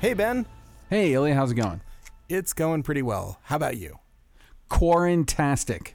[0.00, 0.46] Hey, Ben.
[0.90, 1.80] Hey, Ilya, how's it going?
[2.28, 3.40] It's going pretty well.
[3.42, 3.98] How about you?
[4.70, 5.88] Quarantastic.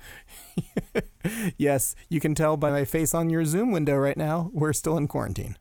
[1.57, 4.97] yes, you can tell by my face on your Zoom window right now, we're still
[4.97, 5.57] in quarantine.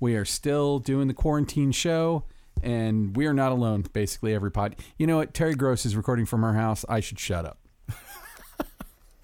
[0.00, 2.24] We are still doing the quarantine show,
[2.62, 4.76] and we are not alone, basically, every pod.
[4.96, 5.34] You know what?
[5.34, 6.86] Terry Gross is recording from her house.
[6.88, 7.58] I should shut up.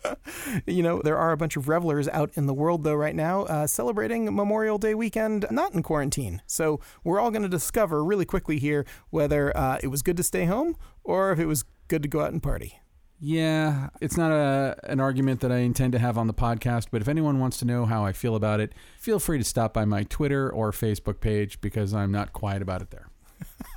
[0.67, 3.43] you know, there are a bunch of revelers out in the world, though, right now,
[3.43, 6.43] uh, celebrating Memorial Day weekend, not in quarantine.
[6.47, 10.23] So we're all going to discover really quickly here whether uh, it was good to
[10.23, 12.81] stay home or if it was good to go out and party.
[13.21, 17.03] Yeah, it's not a an argument that I intend to have on the podcast, but
[17.03, 19.85] if anyone wants to know how I feel about it, feel free to stop by
[19.85, 23.09] my Twitter or Facebook page because I'm not quiet about it there.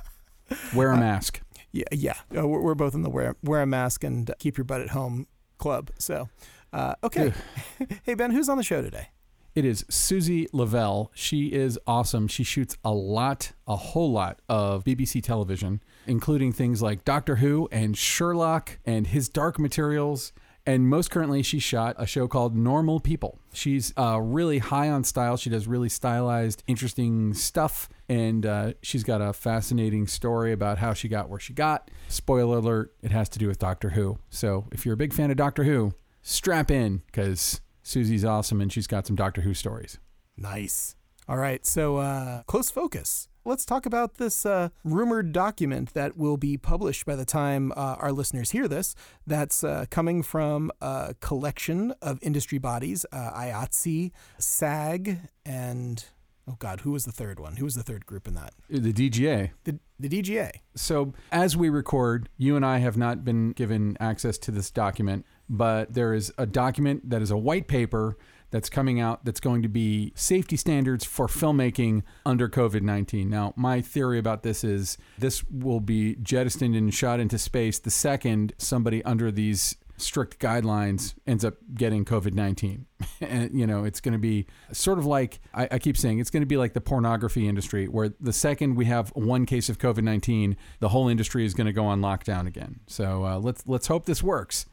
[0.74, 1.40] wear a mask.
[1.42, 2.14] Uh, yeah, yeah.
[2.36, 4.90] Uh, we're, we're, both in the wear wear a mask and keep your butt at
[4.90, 5.26] home
[5.62, 5.90] club.
[5.98, 6.28] So,
[6.72, 7.32] uh, okay.
[8.02, 9.08] hey Ben, who's on the show today?
[9.54, 11.10] It is Suzie Lavelle.
[11.14, 12.26] She is awesome.
[12.26, 17.68] She shoots a lot, a whole lot of BBC television, including things like Doctor Who
[17.70, 20.32] and Sherlock and His Dark Materials.
[20.64, 23.38] And most currently, she shot a show called Normal People.
[23.52, 25.36] She's uh, really high on style.
[25.36, 27.88] She does really stylized, interesting stuff.
[28.08, 31.90] And uh, she's got a fascinating story about how she got where she got.
[32.08, 34.18] Spoiler alert, it has to do with Doctor Who.
[34.30, 38.72] So if you're a big fan of Doctor Who, strap in because Suzie's awesome and
[38.72, 39.98] she's got some Doctor Who stories.
[40.36, 40.94] Nice.
[41.28, 41.64] All right.
[41.66, 43.28] So, uh, close focus.
[43.44, 47.96] Let's talk about this uh, rumored document that will be published by the time uh,
[47.98, 48.94] our listeners hear this.
[49.26, 56.04] That's uh, coming from a collection of industry bodies uh, IATSE, SAG, and
[56.46, 57.56] oh God, who was the third one?
[57.56, 58.54] Who was the third group in that?
[58.70, 59.50] The DGA.
[59.64, 60.52] The, the DGA.
[60.76, 65.26] So, as we record, you and I have not been given access to this document
[65.52, 68.16] but there is a document that is a white paper
[68.52, 73.28] that's coming out that's going to be safety standards for filmmaking under COVID 19.
[73.28, 77.90] Now, my theory about this is this will be jettisoned and shot into space the
[77.90, 82.86] second somebody under these strict guidelines ends up getting COVID 19.
[83.20, 86.30] and, you know, it's going to be sort of like, I, I keep saying, it's
[86.30, 89.78] going to be like the pornography industry, where the second we have one case of
[89.78, 92.80] COVID 19, the whole industry is going to go on lockdown again.
[92.86, 94.66] So uh, let's, let's hope this works.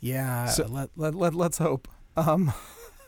[0.00, 1.88] Yeah, so, let, let, let, let's hope.
[2.16, 2.52] Um.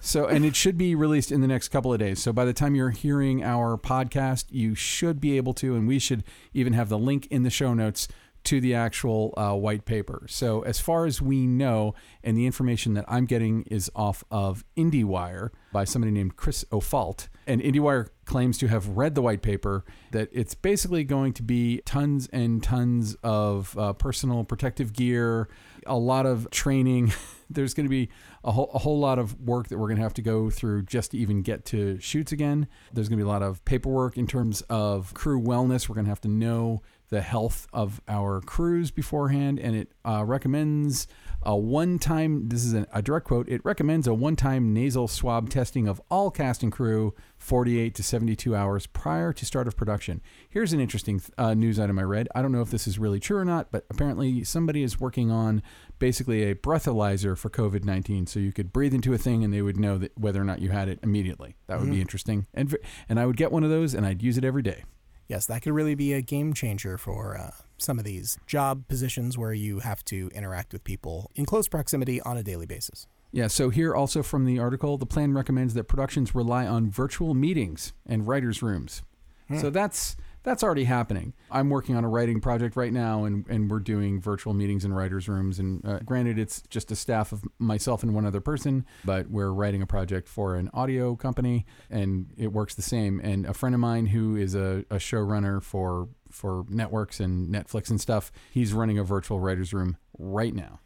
[0.06, 2.22] so, and it should be released in the next couple of days.
[2.22, 5.99] So, by the time you're hearing our podcast, you should be able to, and we
[5.99, 6.22] should
[6.55, 8.06] even have the link in the show notes
[8.47, 10.25] to the actual uh, white paper.
[10.28, 14.65] So, as far as we know, and the information that I'm getting is off of
[14.77, 17.28] IndieWire by somebody named Chris O'Falt.
[17.49, 21.83] And IndieWire claims to have read the white paper, that it's basically going to be
[21.84, 25.49] tons and tons of uh, personal protective gear,
[25.84, 27.12] a lot of training.
[27.50, 28.11] There's going to be
[28.47, 30.84] a whole, a whole lot of work that we're going to have to go through
[30.84, 32.69] just to even get to shoots again.
[32.93, 35.89] There's going to be a lot of paperwork in terms of crew wellness.
[35.89, 40.25] We're going to have to know the health of our crews beforehand, and it uh,
[40.25, 41.07] recommends
[41.43, 45.07] a one time, this is a, a direct quote, it recommends a one time nasal
[45.07, 49.77] swab testing of all cast and crew 48 to 72 hours prior to start of
[49.77, 50.21] production.
[50.49, 52.28] Here's an interesting uh, news item I read.
[52.34, 55.31] I don't know if this is really true or not, but apparently somebody is working
[55.31, 55.63] on
[55.99, 58.27] basically a breathalyzer for COVID 19.
[58.27, 60.61] So you could breathe into a thing and they would know that whether or not
[60.61, 61.57] you had it immediately.
[61.67, 61.95] That would mm.
[61.95, 62.47] be interesting.
[62.55, 62.77] And,
[63.09, 64.84] and I would get one of those and I'd use it every day.
[65.29, 69.37] Yes, that could really be a game changer for uh, some of these job positions
[69.37, 73.09] where you have to interact with people in close proximity on a daily basis.
[73.33, 77.34] Yeah, so here also from the article, the plan recommends that productions rely on virtual
[77.34, 79.03] meetings and writers' rooms.
[79.49, 79.59] Hmm.
[79.59, 80.16] So that's
[80.47, 81.34] that's already happening.
[81.51, 84.93] I'm working on a writing project right now, and, and we're doing virtual meetings in
[84.93, 85.59] writers' rooms.
[85.59, 89.51] And uh, granted, it's just a staff of myself and one other person, but we're
[89.51, 93.21] writing a project for an audio company, and it works the same.
[93.25, 97.91] And a friend of mine who is a, a showrunner for for networks and Netflix
[97.91, 100.78] and stuff, he's running a virtual writers' room right now.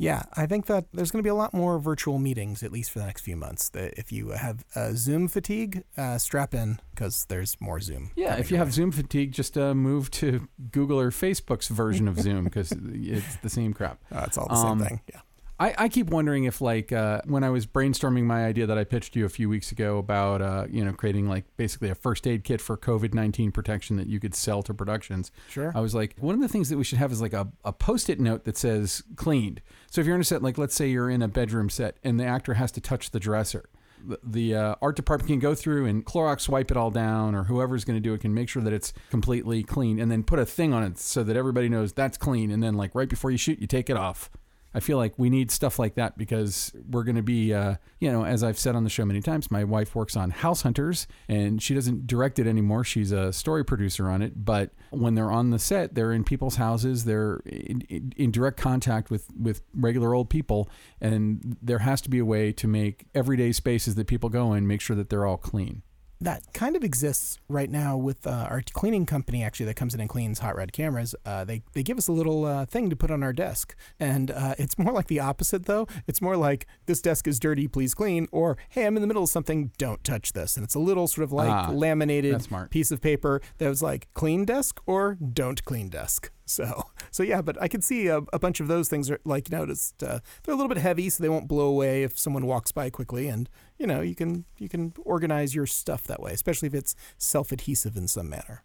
[0.00, 2.90] Yeah, I think that there's going to be a lot more virtual meetings, at least
[2.90, 3.68] for the next few months.
[3.68, 8.10] That if you have uh, Zoom fatigue, uh, strap in because there's more Zoom.
[8.16, 12.18] Yeah, if you have Zoom fatigue, just uh, move to Google or Facebook's version of
[12.18, 13.98] Zoom because it's the same crap.
[14.10, 15.00] Uh, it's all the um, same thing.
[15.12, 15.20] Yeah.
[15.60, 18.84] I, I keep wondering if, like, uh, when I was brainstorming my idea that I
[18.84, 22.26] pitched you a few weeks ago about, uh, you know, creating like basically a first
[22.26, 25.30] aid kit for COVID 19 protection that you could sell to productions.
[25.50, 25.70] Sure.
[25.74, 27.74] I was like, one of the things that we should have is like a, a
[27.74, 29.60] post it note that says cleaned.
[29.90, 32.18] So if you're in a set, like, let's say you're in a bedroom set and
[32.18, 33.68] the actor has to touch the dresser.
[34.02, 37.44] The, the uh, art department can go through and Clorox wipe it all down, or
[37.44, 40.38] whoever's going to do it can make sure that it's completely clean, and then put
[40.38, 42.50] a thing on it so that everybody knows that's clean.
[42.50, 44.30] And then, like right before you shoot, you take it off.
[44.74, 48.10] I feel like we need stuff like that because we're going to be, uh, you
[48.10, 51.06] know, as I've said on the show many times, my wife works on House Hunters
[51.28, 52.84] and she doesn't direct it anymore.
[52.84, 54.44] She's a story producer on it.
[54.44, 58.58] But when they're on the set, they're in people's houses, they're in, in, in direct
[58.58, 60.68] contact with, with regular old people.
[61.00, 64.66] And there has to be a way to make everyday spaces that people go in,
[64.66, 65.82] make sure that they're all clean
[66.20, 70.00] that kind of exists right now with uh, our cleaning company actually that comes in
[70.00, 71.14] and cleans hot rod cameras.
[71.24, 73.74] Uh, they, they give us a little uh, thing to put on our desk.
[73.98, 75.86] And uh, it's more like the opposite though.
[76.06, 79.22] It's more like this desk is dirty please clean or hey i'm in the middle
[79.22, 80.56] of something don't touch this.
[80.56, 82.32] And it's a little sort of like Ah, laminated
[82.70, 87.40] piece of paper that was like clean desk or don't clean desk so so yeah
[87.40, 90.20] but i could see a, a bunch of those things are like you noticed uh,
[90.42, 93.28] they're a little bit heavy so they won't blow away if someone walks by quickly
[93.28, 93.48] and
[93.78, 97.96] you know you can you can organize your stuff that way especially if it's self-adhesive
[97.96, 98.62] in some manner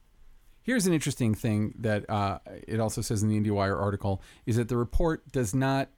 [0.65, 4.67] Here's an interesting thing that uh, it also says in the IndieWire article is that
[4.67, 5.89] the report does not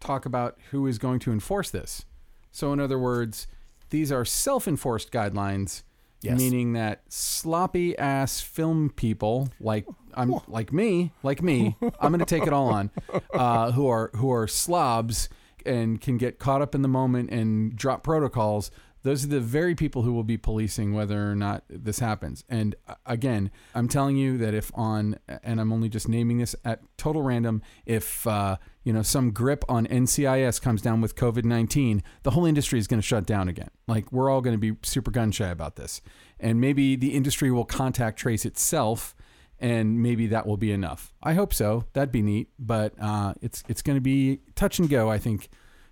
[0.00, 2.04] talk about who is going to enforce this.
[2.50, 3.46] So, in other words,
[3.90, 5.84] these are self-enforced guidelines,
[6.26, 6.38] Yes.
[6.38, 12.24] meaning that sloppy ass film people like I'm like me, like me, I'm going to
[12.24, 12.90] take it all on,
[13.34, 15.28] uh, who are who are slobs
[15.64, 18.70] and can get caught up in the moment and drop protocols.
[19.02, 22.42] Those are the very people who will be policing whether or not this happens.
[22.48, 26.56] And uh, again, I'm telling you that if on, and I'm only just naming this
[26.64, 32.02] at total random, if uh, you know some grip on NCIS comes down with COVID-19,
[32.22, 33.70] the whole industry is going to shut down again.
[33.88, 36.00] Like we're all going to be super gun shy about this,
[36.38, 39.16] and maybe the industry will contact trace itself
[39.58, 41.14] and maybe that will be enough.
[41.22, 41.84] I hope so.
[41.94, 45.10] That'd be neat, but uh, it's it's going to be touch and go.
[45.10, 45.48] I think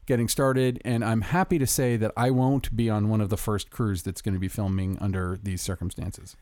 [0.07, 3.37] getting started, and I'm happy to say that I won't be on one of the
[3.37, 6.37] first crews that's going to be filming under these circumstances.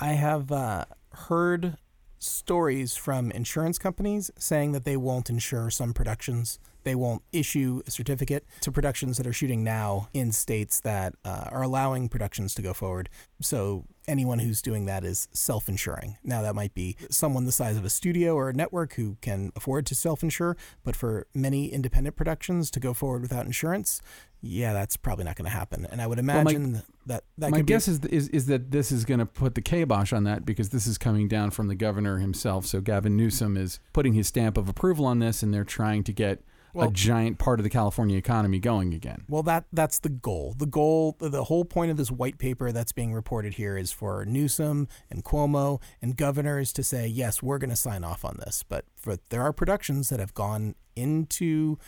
[0.00, 1.76] I have uh, heard
[2.24, 6.58] stories from insurance companies saying that they won't insure some productions.
[6.84, 11.46] They won't issue a certificate to productions that are shooting now in states that uh,
[11.50, 13.08] are allowing productions to go forward.
[13.40, 16.16] So anyone who's doing that is self insuring.
[16.22, 19.50] Now, that might be someone the size of a studio or a network who can
[19.56, 24.00] afford to self insure, but for many independent productions to go forward without insurance,
[24.42, 25.86] yeah, that's probably not going to happen.
[25.90, 28.70] And I would my- imagine that that My could be- guess is, is is that
[28.70, 31.68] this is going to put the kibosh on that because this is coming down from
[31.68, 32.66] the governor himself.
[32.66, 36.12] So Gavin Newsom is putting his stamp of approval on this, and they're trying to
[36.12, 36.42] get
[36.74, 39.24] Well- a giant part of the California economy going again.
[39.28, 40.54] Well, that that's the goal.
[40.58, 44.24] The goal, the whole point of this white paper that's being reported here is for
[44.24, 48.64] Newsom and Cuomo and governors to say, yes, we're going to sign off on this.
[48.68, 51.78] But for there are productions that have gone into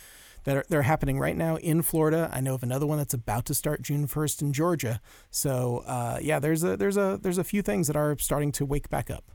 [0.43, 2.29] that are they're happening right now in Florida.
[2.31, 5.01] I know of another one that's about to start June first in Georgia.
[5.29, 8.65] So uh, yeah, there's a there's a there's a few things that are starting to
[8.65, 9.25] wake back up.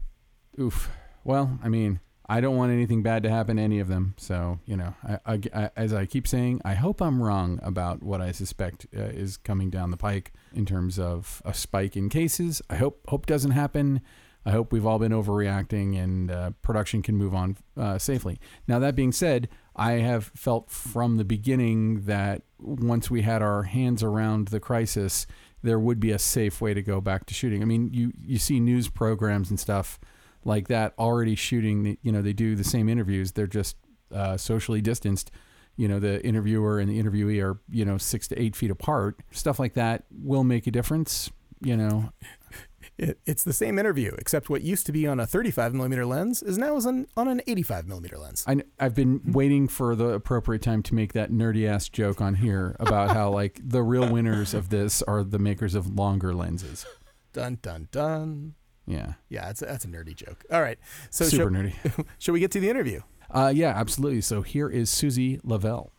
[0.58, 0.90] Oof.
[1.24, 4.14] Well, I mean, I don't want anything bad to happen to any of them.
[4.16, 8.02] So, you know, I, I, I- as I keep saying, I hope I'm wrong about
[8.02, 12.08] what I suspect uh, is coming down the pike in terms of a spike in
[12.08, 12.62] cases.
[12.70, 14.00] I hope hope doesn't happen.
[14.44, 18.40] I hope we've all been overreacting and uh, production can move on uh, safely.
[18.66, 23.62] Now, that being said, I have felt from the beginning that once we had our
[23.62, 25.28] hands around the crisis,
[25.62, 27.62] there would be a safe way to go back to shooting.
[27.62, 30.00] I mean, you you see news programs and stuff
[30.44, 31.82] like that already shooting.
[31.82, 33.32] The, you know, they do the same interviews.
[33.32, 33.76] They're just
[34.14, 35.30] uh, socially distanced.
[35.76, 39.20] You know, the interviewer and the interviewee are you know six to eight feet apart.
[39.30, 41.30] Stuff like that will make a difference.
[41.60, 42.12] You know,
[42.98, 46.42] It, it's the same interview, except what used to be on a 35 millimeter lens
[46.42, 48.44] is now is on, on an 85 millimeter lens.
[48.46, 52.34] I, I've been waiting for the appropriate time to make that nerdy ass joke on
[52.34, 56.86] here about how like the real winners of this are the makers of longer lenses.
[57.32, 58.54] Dun dun dun.
[58.86, 60.44] Yeah, Yeah, that's a, that's a nerdy joke.
[60.50, 60.78] All right,
[61.10, 62.06] so super shall, nerdy.
[62.18, 63.00] shall we get to the interview?
[63.30, 64.20] Uh, yeah, absolutely.
[64.20, 65.92] So here is Suzie Lavelle.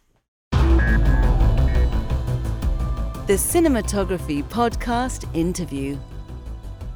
[3.26, 5.98] The Cinematography Podcast Interview.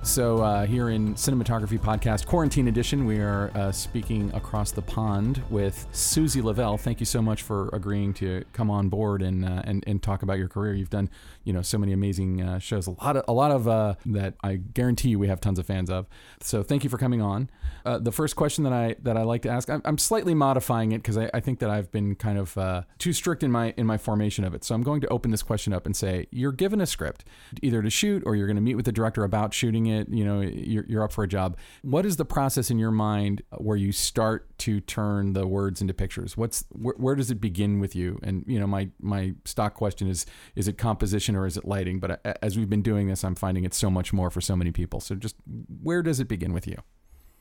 [0.03, 5.41] So, uh, here in Cinematography Podcast Quarantine Edition, we are uh, speaking across the pond
[5.50, 6.77] with Suzie Lavelle.
[6.77, 10.22] Thank you so much for agreeing to come on board and uh, and, and talk
[10.22, 10.74] about your career.
[10.74, 11.10] You've done,
[11.47, 12.87] you know, so many amazing uh, shows.
[12.87, 15.65] A lot of a lot of uh, that I guarantee you we have tons of
[15.65, 16.05] fans of.
[16.41, 17.49] So, thank you for coming on.
[17.85, 20.91] Uh, the first question that I that I like to ask, I'm, I'm slightly modifying
[20.91, 23.85] it because I, I, think that I've been kind of too strict in my in
[23.85, 24.65] my formation of it.
[24.65, 27.23] So, I'm going to open this question up and say, you're given a script,
[27.61, 30.09] either to shoot or you're going to meet with the director about shooting it.
[30.09, 31.55] You know, you're, you're up for a job.
[31.81, 35.93] What is the process in your mind where you start to turn the words into
[35.93, 36.37] pictures?
[36.37, 38.19] What's where, where does it begin with you?
[38.23, 41.99] And you know, my my stock question is: is it composition or is it lighting?
[41.99, 44.55] But uh, as we've been doing this, I'm finding it so much more for so
[44.55, 44.99] many people.
[44.99, 45.35] So just
[45.81, 46.77] where does it begin with you?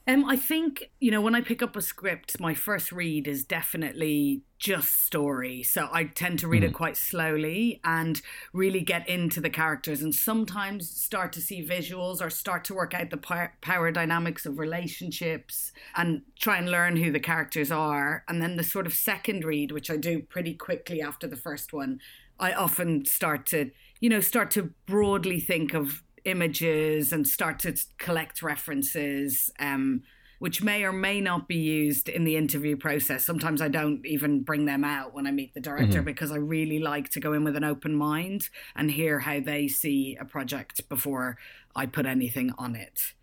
[0.09, 3.45] Um, I think, you know, when I pick up a script, my first read is
[3.45, 5.65] definitely just story.
[5.65, 6.67] So I tend to read mm.
[6.67, 8.23] it quite slowly and
[8.53, 12.95] really get into the characters and sometimes start to see visuals or start to work
[12.95, 18.23] out the power dynamics of relationships and try and learn who the characters are.
[18.29, 21.73] And then the sort of second read, which I do pretty quickly after the first
[21.73, 21.99] one,
[22.39, 27.75] I often start to, you know, start to broadly think of images and start to
[27.99, 30.03] collect references, um,
[30.39, 33.25] which may or may not be used in the interview process.
[33.25, 36.05] Sometimes I don't even bring them out when I meet the director mm-hmm.
[36.05, 39.69] because I really like to go in with an open mind and hear how they
[39.69, 41.39] see a project before
[41.75, 43.15] I put anything on it.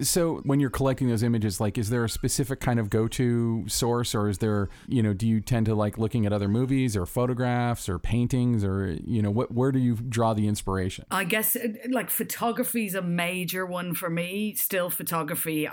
[0.00, 4.14] So when you're collecting those images, like, is there a specific kind of go-to source,
[4.14, 7.06] or is there, you know, do you tend to like looking at other movies or
[7.06, 11.04] photographs or paintings, or you know, what where do you draw the inspiration?
[11.10, 14.54] I guess uh, like photography is a major one for me.
[14.54, 15.72] Still photography, uh,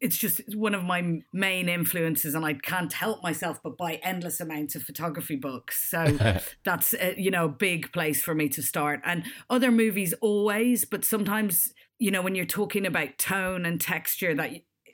[0.00, 4.40] it's just one of my main influences, and I can't help myself but buy endless
[4.40, 5.90] amounts of photography books.
[5.90, 9.00] So that's uh, you know a big place for me to start.
[9.04, 14.34] And other movies always, but sometimes you know, when you're talking about tone and texture,
[14.34, 14.50] that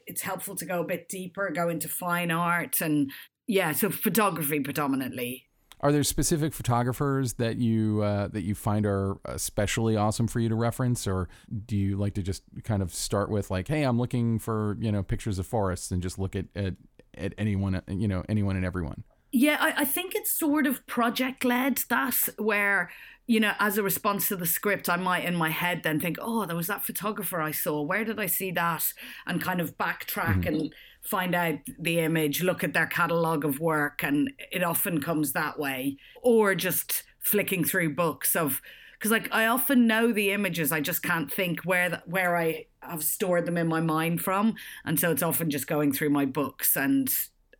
[0.06, 3.10] it's helpful to go a bit deeper, go into fine art, and
[3.46, 5.48] yeah, so photography predominantly.
[5.80, 10.48] Are there specific photographers that you uh, that you find are especially awesome for you
[10.48, 11.28] to reference, or
[11.66, 14.92] do you like to just kind of start with like, hey, I'm looking for you
[14.92, 16.74] know pictures of forests and just look at at,
[17.16, 19.02] at anyone you know anyone and everyone?
[19.32, 22.90] Yeah, I, I think it's sort of project led that where
[23.26, 26.18] you know, as a response to the script, I might in my head then think,
[26.20, 27.80] oh, there was that photographer I saw.
[27.80, 28.92] Where did I see that?
[29.26, 30.48] And kind of backtrack mm-hmm.
[30.48, 34.02] and find out the image, look at their catalogue of work.
[34.02, 35.96] And it often comes that way.
[36.20, 38.60] Or just flicking through books of,
[38.94, 42.66] because like I often know the images, I just can't think where the, where I
[42.80, 44.56] have stored them in my mind from.
[44.84, 47.08] And so it's often just going through my books and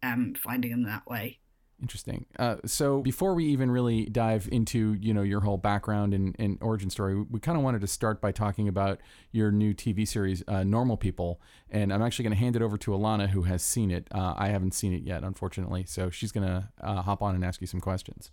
[0.03, 1.39] um, finding them that way.
[1.83, 2.27] Interesting.
[2.39, 6.57] Uh, so before we even really dive into you know your whole background and, and
[6.61, 9.01] origin story, we kind of wanted to start by talking about
[9.33, 11.41] your new TV series, uh, Normal People.
[11.71, 14.07] And I'm actually going to hand it over to Alana, who has seen it.
[14.13, 15.85] Uh, I haven't seen it yet, unfortunately.
[15.89, 18.31] So she's going to uh, hop on and ask you some questions.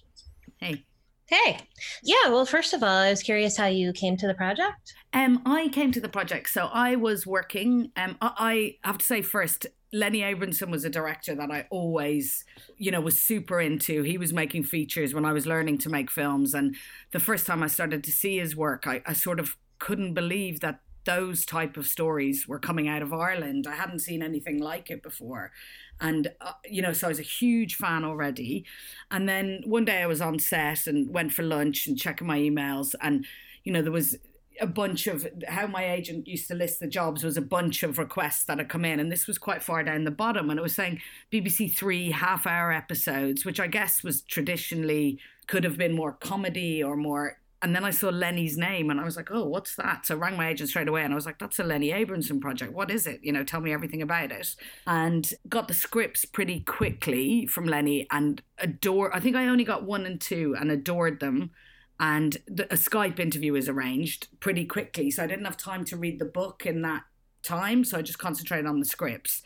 [0.57, 0.85] Hey.
[1.25, 1.57] Hey.
[2.03, 4.93] Yeah, well, first of all, I was curious how you came to the project.
[5.13, 6.49] Um, I came to the project.
[6.49, 7.91] So I was working.
[7.95, 12.45] Um, I, I have to say first, Lenny Abrahamson was a director that I always,
[12.77, 14.03] you know, was super into.
[14.03, 16.53] He was making features when I was learning to make films.
[16.53, 16.75] And
[17.11, 20.59] the first time I started to see his work, I, I sort of couldn't believe
[20.59, 23.65] that those type of stories were coming out of Ireland.
[23.67, 25.51] I hadn't seen anything like it before.
[25.99, 28.65] And, uh, you know, so I was a huge fan already.
[29.09, 32.37] And then one day I was on set and went for lunch and checking my
[32.37, 32.93] emails.
[33.01, 33.25] And,
[33.63, 34.17] you know, there was
[34.61, 37.97] a bunch of how my agent used to list the jobs was a bunch of
[37.97, 40.63] requests that had come in and this was quite far down the bottom and it
[40.63, 40.99] was saying
[41.31, 46.83] bbc three half hour episodes which i guess was traditionally could have been more comedy
[46.83, 50.05] or more and then I saw Lenny's name and I was like, oh, what's that?
[50.05, 52.39] So I rang my agent straight away and I was like, that's a Lenny Abrahamson
[52.39, 52.71] project.
[52.71, 53.19] What is it?
[53.21, 54.55] You know, tell me everything about it.
[54.87, 59.13] And got the scripts pretty quickly from Lenny and adore.
[59.13, 61.51] I think I only got one and two and adored them
[61.99, 65.11] and the, a Skype interview was arranged pretty quickly.
[65.11, 67.03] So I didn't have time to read the book in that
[67.43, 67.83] time.
[67.83, 69.41] So I just concentrated on the scripts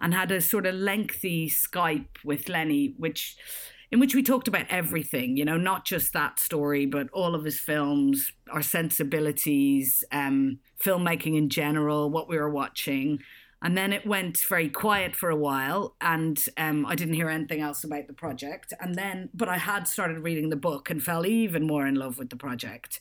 [0.00, 3.36] and had a sort of lengthy Skype with Lenny, which
[3.92, 7.44] in which we talked about everything, you know, not just that story, but all of
[7.44, 13.18] his films, our sensibilities, um, filmmaking in general, what we were watching.
[13.62, 17.60] And then it went very quiet for a while, and um, I didn't hear anything
[17.60, 18.72] else about the project.
[18.80, 22.18] And then, but I had started reading the book and fell even more in love
[22.18, 23.00] with the project.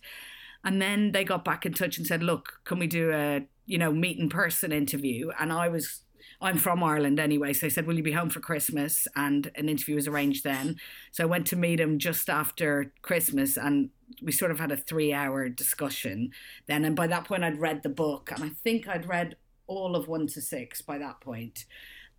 [0.64, 3.80] And then they got back in touch and said, "Look, can we do a you
[3.80, 6.02] know meet in person interview?" And I was
[6.40, 9.68] I'm from Ireland anyway, so they said, "Will you be home for Christmas?" And an
[9.68, 10.76] interview was arranged then.
[11.12, 13.90] So I went to meet him just after Christmas, and
[14.22, 16.32] we sort of had a three hour discussion
[16.68, 16.86] then.
[16.86, 19.36] And by that point, I'd read the book, and I think I'd read
[19.72, 21.66] all of one to six by that point.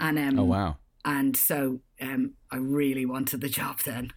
[0.00, 0.76] And um, oh wow!
[1.04, 4.12] And so um, I really wanted the job then,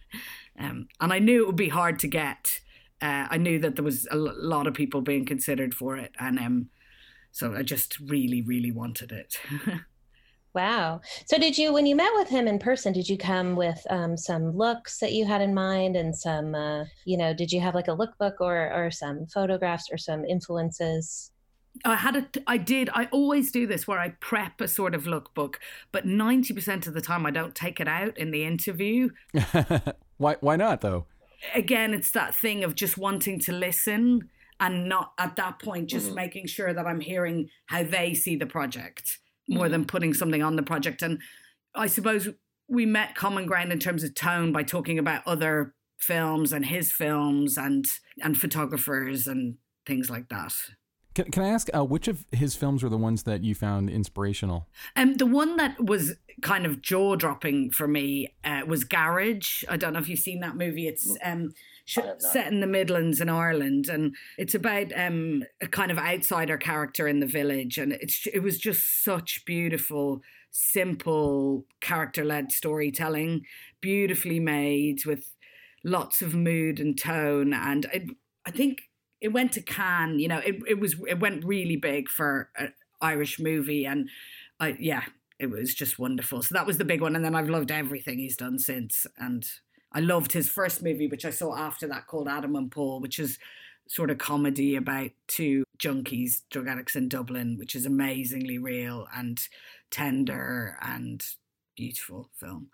[0.58, 2.60] um, and I knew it would be hard to get.
[3.00, 6.38] Uh, I knew that there was a lot of people being considered for it, and
[6.38, 6.70] um,
[7.30, 9.38] so I just really, really wanted it.
[10.56, 11.02] Wow.
[11.26, 14.16] So, did you, when you met with him in person, did you come with um,
[14.16, 17.74] some looks that you had in mind and some, uh, you know, did you have
[17.74, 21.30] like a lookbook or, or some photographs or some influences?
[21.84, 25.04] I had a, I did, I always do this where I prep a sort of
[25.04, 25.56] lookbook,
[25.92, 29.10] but 90% of the time I don't take it out in the interview.
[30.16, 31.06] why, why not though?
[31.54, 36.06] Again, it's that thing of just wanting to listen and not at that point just
[36.06, 36.16] mm-hmm.
[36.16, 39.18] making sure that I'm hearing how they see the project
[39.48, 39.88] more than mm-hmm.
[39.88, 41.02] putting something on the project.
[41.02, 41.20] And
[41.74, 42.28] I suppose
[42.68, 46.92] we met common ground in terms of tone by talking about other films and his
[46.92, 47.86] films and
[48.22, 49.56] and photographers and
[49.86, 50.52] things like that.
[51.16, 53.88] Can, can I ask uh, which of his films were the ones that you found
[53.88, 54.68] inspirational?
[54.96, 59.64] Um, the one that was kind of jaw dropping for me uh, was Garage.
[59.66, 60.86] I don't know if you've seen that movie.
[60.86, 61.54] It's um,
[61.86, 67.08] set in the Midlands in Ireland, and it's about um, a kind of outsider character
[67.08, 70.20] in the village, and it's it was just such beautiful,
[70.50, 73.46] simple character led storytelling,
[73.80, 75.32] beautifully made with
[75.82, 78.02] lots of mood and tone, and it,
[78.44, 78.85] I think
[79.20, 80.20] it went to Cannes.
[80.20, 84.08] You know, it it was it went really big for an Irish movie, and
[84.60, 85.04] I yeah.
[85.38, 86.42] It was just wonderful.
[86.42, 87.14] So that was the big one.
[87.14, 89.06] And then I've loved everything he's done since.
[89.18, 89.46] And
[89.92, 93.18] I loved his first movie, which I saw after that, called Adam and Paul, which
[93.18, 93.38] is
[93.88, 99.46] sort of comedy about two junkies, drug addicts in Dublin, which is amazingly real and
[99.90, 101.24] tender and
[101.76, 102.70] beautiful film.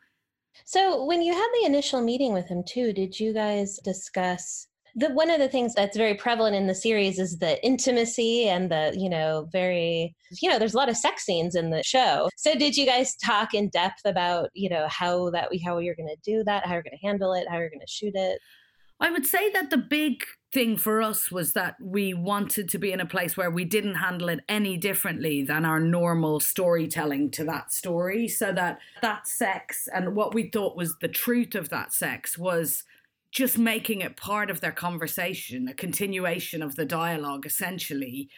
[0.64, 5.10] So, when you had the initial meeting with him, too, did you guys discuss the
[5.10, 8.94] one of the things that's very prevalent in the series is the intimacy and the
[8.96, 12.28] you know very you know there's a lot of sex scenes in the show.
[12.36, 15.94] So did you guys talk in depth about you know how that we how you're
[15.94, 18.14] going to do that how you're going to handle it how you're going to shoot
[18.14, 18.40] it?
[19.00, 20.22] I would say that the big
[20.52, 23.96] thing for us was that we wanted to be in a place where we didn't
[23.96, 28.28] handle it any differently than our normal storytelling to that story.
[28.28, 32.84] So that that sex and what we thought was the truth of that sex was
[33.32, 38.28] just making it part of their conversation, a continuation of the dialogue, essentially,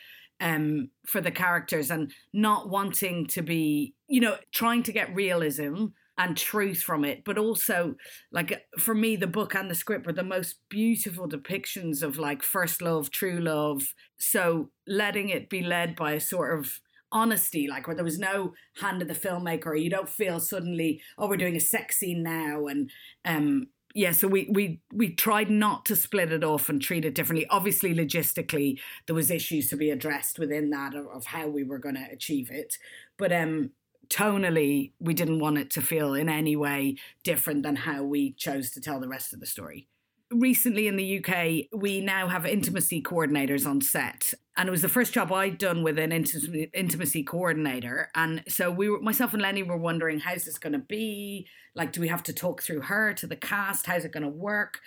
[0.41, 5.87] um, for the characters, and not wanting to be, you know, trying to get realism
[6.17, 7.97] and truth from it, but also,
[8.31, 12.43] like, for me, the book and the script were the most beautiful depictions of like
[12.43, 13.83] first love, true love.
[14.17, 16.81] So letting it be led by a sort of
[17.11, 21.29] honesty, like where there was no hand of the filmmaker, you don't feel suddenly, oh,
[21.29, 22.91] we're doing a sex scene now, and
[23.25, 27.15] um, yeah, so we we we tried not to split it off and treat it
[27.15, 27.47] differently.
[27.49, 31.79] Obviously, logistically, there was issues to be addressed within that of, of how we were
[31.79, 32.77] going to achieve it,
[33.17, 33.71] but um,
[34.09, 38.71] tonally, we didn't want it to feel in any way different than how we chose
[38.73, 39.87] to tell the rest of the story
[40.31, 44.35] recently in the UK, we now have intimacy coordinators on set.
[44.57, 48.09] And it was the first job I'd done with an intimacy coordinator.
[48.15, 51.49] And so we were, myself and Lenny were wondering, how's this going to be?
[51.75, 53.87] Like, do we have to talk through her to the cast?
[53.87, 54.79] How's it going to work?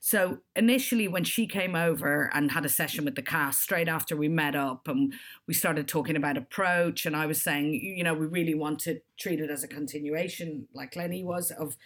[0.00, 4.16] So initially, when she came over and had a session with the cast, straight after
[4.16, 5.12] we met up and
[5.48, 9.00] we started talking about approach, and I was saying, you know, we really want to
[9.18, 11.76] treat it as a continuation, like Lenny was, of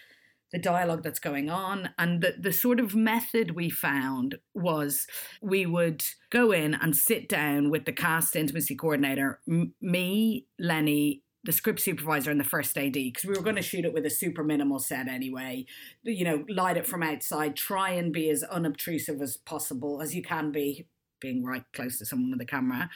[0.53, 1.91] the dialogue that's going on.
[1.99, 5.07] And the, the sort of method we found was
[5.41, 11.23] we would go in and sit down with the cast intimacy coordinator, m- me, Lenny,
[11.45, 14.05] the script supervisor and the first AD because we were going to shoot it with
[14.05, 15.65] a super minimal set anyway.
[16.03, 20.23] You know, light it from outside, try and be as unobtrusive as possible as you
[20.23, 20.87] can be,
[21.21, 22.91] being right close to someone with a camera.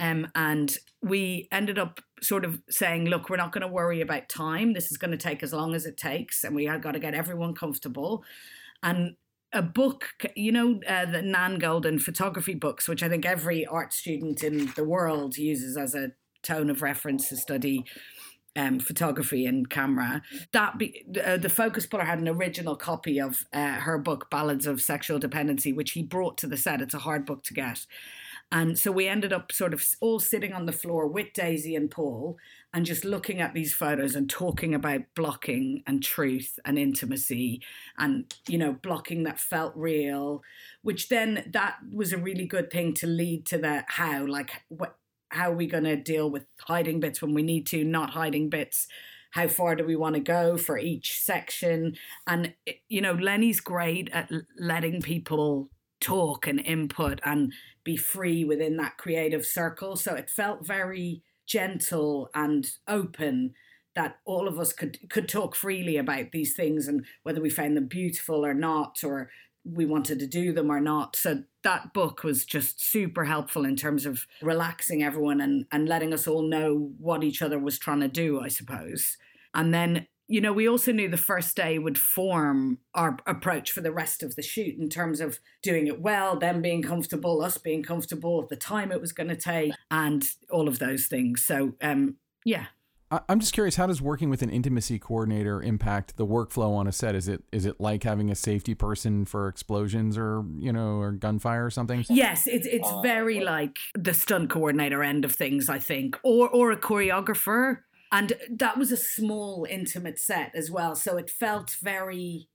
[0.00, 4.28] Um, and we ended up sort of saying, look, we're not going to worry about
[4.28, 4.72] time.
[4.72, 6.98] This is going to take as long as it takes, and we have got to
[6.98, 8.24] get everyone comfortable.
[8.82, 9.16] And
[9.52, 13.92] a book, you know, uh, the Nan Goldin photography books, which I think every art
[13.92, 17.84] student in the world uses as a tone of reference to study
[18.56, 20.22] um, photography and camera.
[20.52, 24.66] That be, uh, the focus puller had an original copy of uh, her book Ballads
[24.66, 26.82] of Sexual Dependency, which he brought to the set.
[26.82, 27.86] It's a hard book to get,
[28.52, 31.90] and so we ended up sort of all sitting on the floor with Daisy and
[31.90, 32.36] Paul
[32.74, 37.62] and just looking at these photos and talking about blocking and truth and intimacy
[37.96, 40.42] and, you know, blocking that felt real,
[40.82, 44.96] which then that was a really good thing to lead to the how, like, what,
[45.32, 48.50] how are we going to deal with hiding bits when we need to, not hiding
[48.50, 48.86] bits?
[49.32, 51.96] How far do we want to go for each section?
[52.26, 52.54] And,
[52.88, 57.52] you know, Lenny's great at letting people talk and input and
[57.84, 59.96] be free within that creative circle.
[59.96, 63.54] So it felt very gentle and open
[63.94, 67.76] that all of us could could talk freely about these things and whether we found
[67.76, 69.30] them beautiful or not or
[69.64, 71.16] we wanted to do them or not.
[71.16, 76.12] So that book was just super helpful in terms of relaxing everyone and, and letting
[76.12, 79.16] us all know what each other was trying to do, I suppose.
[79.54, 83.82] And then, you know, we also knew the first day would form our approach for
[83.82, 87.58] the rest of the shoot in terms of doing it well, them being comfortable, us
[87.58, 91.44] being comfortable, the time it was going to take, and all of those things.
[91.44, 92.66] So, um, yeah,
[93.28, 96.92] I'm just curious, how does working with an intimacy coordinator impact the workflow on a
[96.92, 97.14] set?
[97.14, 101.12] Is it is it like having a safety person for explosions or you know or
[101.12, 102.04] gunfire or something?
[102.08, 106.48] Yes, it's it's uh, very like the stunt coordinator end of things, I think, or
[106.48, 107.78] or a choreographer.
[108.10, 112.50] And that was a small, intimate set as well, so it felt very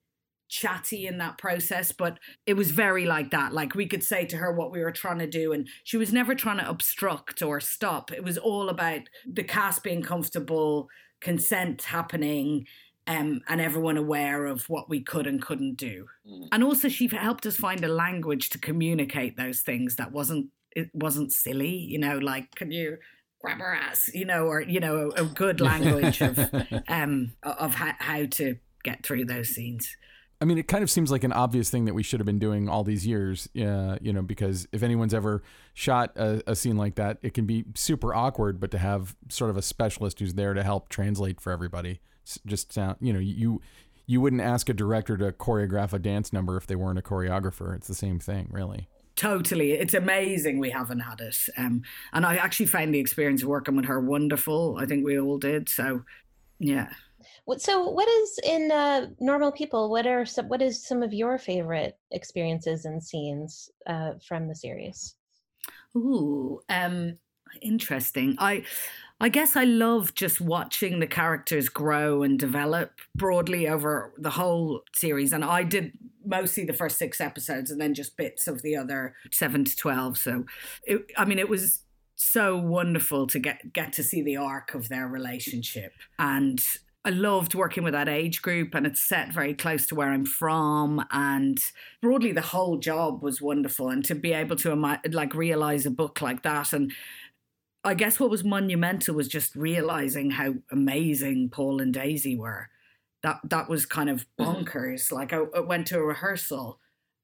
[0.48, 3.54] chatty in that process, but it was very like that.
[3.54, 6.14] Like we could say to her what we were trying to do, and she was
[6.14, 8.12] never trying to obstruct or stop.
[8.12, 10.90] It was all about the cast being comfortable,
[11.22, 12.66] consent happening.
[13.10, 16.08] Um, and everyone aware of what we could and couldn't do.
[16.30, 16.50] Mm.
[16.52, 20.90] And also, she helped us find a language to communicate those things that wasn't it
[20.94, 22.98] wasn't silly, you know, like can you
[23.40, 26.38] grab her ass, you know, or you know, a, a good language of
[26.90, 29.96] um of how, how to get through those scenes.
[30.40, 32.38] I mean, it kind of seems like an obvious thing that we should have been
[32.38, 35.42] doing all these years, uh, you know, because if anyone's ever
[35.74, 39.50] shot a, a, scene like that, it can be super awkward, but to have sort
[39.50, 42.02] of a specialist who's there to help translate for everybody,
[42.46, 43.62] just sound, you know, you
[44.06, 47.76] you wouldn't ask a director to choreograph a dance number if they weren't a choreographer.
[47.76, 48.88] It's the same thing, really.
[49.18, 49.74] Totally.
[49.74, 51.38] It's amazing we haven't had it.
[51.58, 51.82] Um,
[52.14, 54.78] and I actually found the experience of working with her wonderful.
[54.80, 55.68] I think we all did.
[55.68, 56.04] So,
[56.58, 56.90] yeah.
[57.58, 59.90] So, what is in uh, Normal People?
[59.90, 64.56] What are some, what is some of your favorite experiences and scenes uh, from the
[64.56, 65.16] series?
[65.96, 67.18] Ooh, um,
[67.62, 68.36] interesting.
[68.40, 68.64] I
[69.20, 74.82] I guess I love just watching the characters grow and develop broadly over the whole
[74.94, 75.34] series.
[75.34, 79.16] And I did mostly the first six episodes and then just bits of the other
[79.32, 80.18] seven to 12.
[80.20, 80.46] So,
[80.84, 81.82] it, I mean, it was
[82.16, 87.56] so wonderful to get get to see the arc of their relationship and I loved
[87.56, 91.58] working with that age group and it's set very close to where I'm from and
[92.02, 96.22] broadly the whole job was wonderful and to be able to like realize a book
[96.22, 96.92] like that and
[97.86, 102.68] I guess what was monumental was just realizing how amazing Paul and Daisy were.
[103.24, 104.68] That that was kind of mm-hmm.
[104.68, 105.10] bonkers.
[105.10, 106.78] Like I, I went to a rehearsal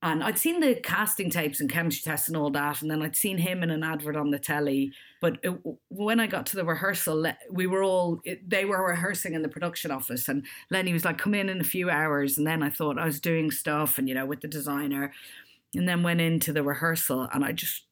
[0.03, 3.15] and I'd seen the casting tapes and chemistry tests and all that, and then I'd
[3.15, 4.91] seen him in an advert on the telly.
[5.21, 9.33] But it, when I got to the rehearsal, we were all, it, they were rehearsing
[9.33, 12.37] in the production office, and Lenny was like, come in in a few hours.
[12.37, 15.13] And then I thought I was doing stuff and, you know, with the designer,
[15.73, 17.83] and then went into the rehearsal, and I just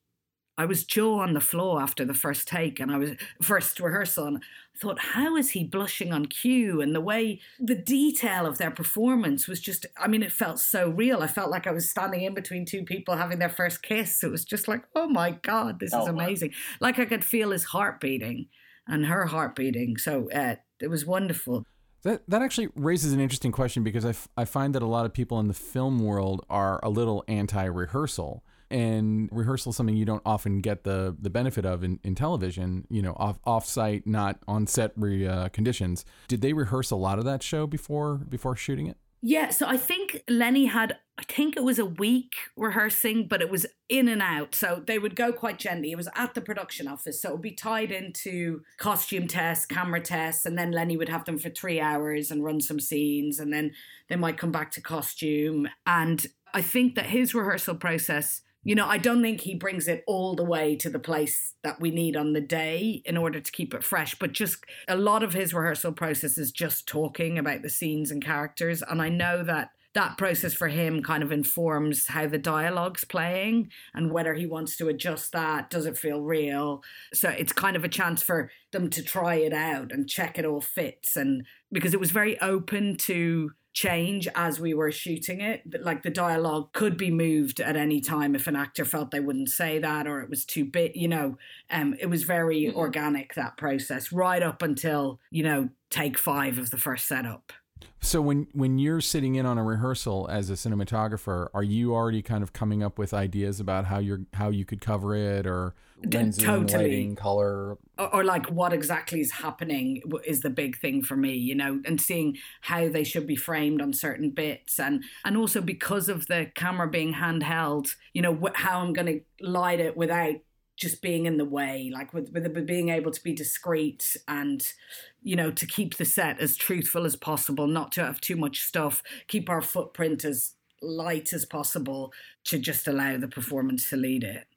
[0.62, 4.28] I was jaw on the floor after the first take and I was first rehearsal
[4.28, 6.82] and I thought, how is he blushing on cue?
[6.82, 10.90] And the way the detail of their performance was just I mean, it felt so
[10.90, 11.24] real.
[11.24, 14.24] I felt like I was standing in between two people having their first kiss.
[14.24, 16.50] It was just like, oh my God, this oh, is amazing.
[16.50, 16.78] Wow.
[16.88, 18.48] Like I could feel his heart beating
[18.88, 19.98] and her heart beating.
[19.98, 21.66] So uh, it was wonderful.
[22.04, 25.08] That that actually raises an interesting question because I, f- I find that a lot
[25.08, 29.96] of people in the film world are a little anti rehearsal and rehearsal is something
[29.96, 33.66] you don't often get the the benefit of in, in television you know off off
[33.66, 36.06] site not on set re, uh, conditions.
[36.28, 38.98] Did they rehearse a lot of that show before before shooting it?
[39.24, 43.52] Yeah so i think lenny had i think it was a week rehearsing but it
[43.52, 44.56] was in and out.
[44.56, 45.92] So they would go quite gently.
[45.92, 50.02] It was at the production office so it would be tied into costume tests camera
[50.02, 53.54] tests and then lenny would have them for three hours and run some scenes and
[53.54, 53.72] then
[54.10, 55.68] they might come back to costume.
[55.86, 60.04] And i think that his rehearsal process you know, I don't think he brings it
[60.06, 63.52] all the way to the place that we need on the day in order to
[63.52, 64.16] keep it fresh.
[64.16, 68.24] But just a lot of his rehearsal process is just talking about the scenes and
[68.24, 68.84] characters.
[68.84, 73.70] And I know that that process for him kind of informs how the dialogue's playing
[73.94, 75.70] and whether he wants to adjust that.
[75.70, 76.82] Does it feel real?
[77.14, 80.46] So it's kind of a chance for them to try it out and check it
[80.46, 81.18] all fits.
[81.18, 85.62] And because it was very open to change as we were shooting it.
[85.82, 89.50] Like the dialogue could be moved at any time if an actor felt they wouldn't
[89.50, 91.38] say that or it was too big, you know.
[91.70, 92.78] Um, it was very mm-hmm.
[92.78, 97.54] organic that process right up until you know take five of the first setup.
[98.00, 102.22] So when when you're sitting in on a rehearsal as a cinematographer, are you already
[102.22, 105.76] kind of coming up with ideas about how you're how you could cover it or
[106.04, 106.84] lensing, totally.
[106.84, 107.78] lighting, color?
[108.02, 111.82] or, or like what exactly is happening is the big thing for me you know
[111.86, 116.28] and seeing how they should be framed on certain bits and and also because of
[116.28, 120.36] the camera being handheld you know wh- how i'm going to light it without
[120.78, 124.74] just being in the way like with, with being able to be discreet and
[125.22, 128.62] you know to keep the set as truthful as possible not to have too much
[128.62, 132.12] stuff keep our footprint as light as possible
[132.44, 134.48] to just allow the performance to lead it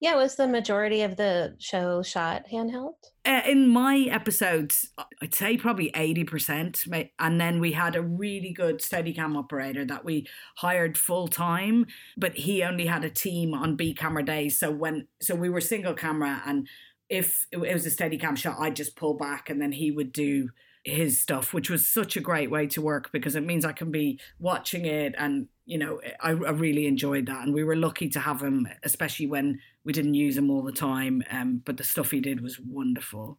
[0.00, 2.94] Yeah, was the majority of the show shot handheld?
[3.24, 7.08] Uh, in my episodes, I'd say probably 80%.
[7.18, 12.36] And then we had a really good Steadicam operator that we hired full time, but
[12.36, 14.58] he only had a team on B camera days.
[14.58, 16.68] So when, so we were single camera and
[17.08, 20.50] if it was a Steadicam shot, I'd just pull back and then he would do
[20.84, 23.90] his stuff, which was such a great way to work because it means I can
[23.90, 27.42] be watching it and, you know, I, I really enjoyed that.
[27.42, 30.72] And we were lucky to have him, especially when we didn't use him all the
[30.72, 31.22] time.
[31.30, 33.38] Um, but the stuff he did was wonderful.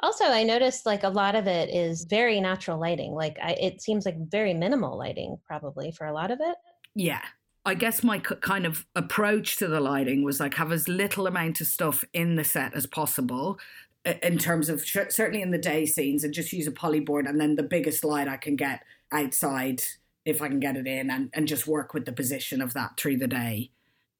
[0.00, 3.12] Also, I noticed like a lot of it is very natural lighting.
[3.12, 6.56] Like I, it seems like very minimal lighting, probably for a lot of it.
[6.94, 7.22] Yeah.
[7.66, 11.60] I guess my kind of approach to the lighting was like have as little amount
[11.60, 13.58] of stuff in the set as possible
[14.04, 17.56] in terms of certainly in the day scenes and just use a polyboard and then
[17.56, 19.82] the biggest light I can get outside
[20.26, 22.98] if I can get it in and, and just work with the position of that
[22.98, 23.70] through the day.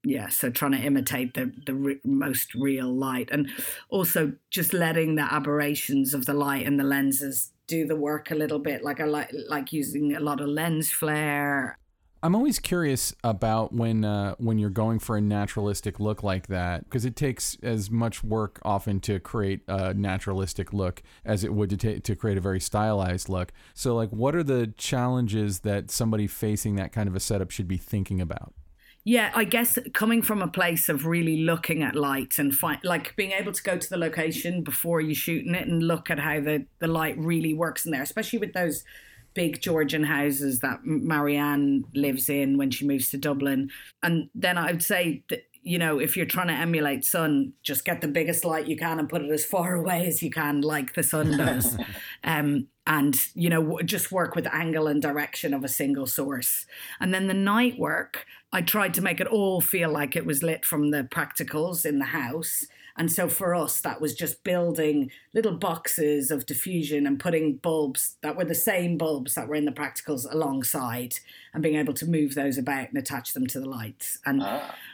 [0.06, 3.50] Yeah, so trying to imitate the the re- most real light and
[3.88, 8.34] also just letting the aberrations of the light and the lenses do the work a
[8.34, 11.78] little bit like I like like using a lot of lens flare
[12.24, 16.84] I'm always curious about when uh, when you're going for a naturalistic look like that
[16.84, 21.68] because it takes as much work often to create a naturalistic look as it would
[21.68, 23.52] to ta- to create a very stylized look.
[23.74, 27.68] So like, what are the challenges that somebody facing that kind of a setup should
[27.68, 28.54] be thinking about?
[29.04, 33.14] Yeah, I guess coming from a place of really looking at light and find, like
[33.16, 36.40] being able to go to the location before you shooting it and look at how
[36.40, 38.82] the, the light really works in there, especially with those
[39.34, 43.70] big Georgian houses that Marianne lives in when she moves to Dublin.
[44.02, 48.00] And then I'd say that, you know, if you're trying to emulate sun, just get
[48.00, 50.94] the biggest light you can and put it as far away as you can, like
[50.94, 51.76] the sun does.
[52.24, 56.66] um, and, you know, just work with angle and direction of a single source.
[57.00, 60.42] And then the night work, I tried to make it all feel like it was
[60.42, 62.66] lit from the practicals in the house.
[62.96, 68.16] And so for us, that was just building little boxes of diffusion and putting bulbs
[68.22, 71.14] that were the same bulbs that were in the practicals alongside
[71.52, 74.20] and being able to move those about and attach them to the lights.
[74.24, 74.42] And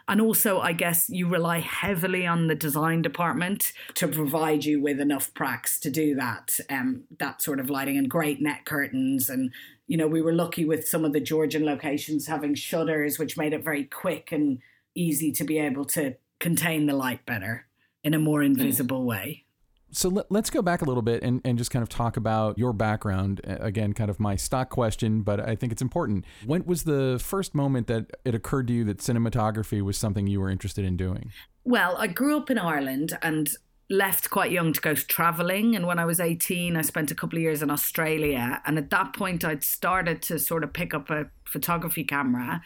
[0.08, 4.98] and also I guess you rely heavily on the design department to provide you with
[4.98, 9.28] enough pracs to do that, um, that sort of lighting and great net curtains.
[9.28, 9.52] And
[9.86, 13.52] you know, we were lucky with some of the Georgian locations having shutters, which made
[13.52, 14.60] it very quick and
[14.94, 17.66] easy to be able to contain the light better
[18.04, 19.44] in a more invisible way.
[19.92, 22.56] So let, us go back a little bit and, and just kind of talk about
[22.56, 23.40] your background.
[23.46, 26.24] Uh, Again, kind of my stock question, but I think it's important.
[26.46, 30.40] When was the first moment that it occurred to you that cinematography was something you
[30.40, 31.32] were interested in doing?
[31.64, 33.50] Well, I grew up in Ireland and
[33.90, 35.74] left quite young to go traveling.
[35.74, 38.62] And when I was 18, I spent a couple of years in Australia.
[38.64, 42.62] And at that point, I'd started to sort of pick up a photography camera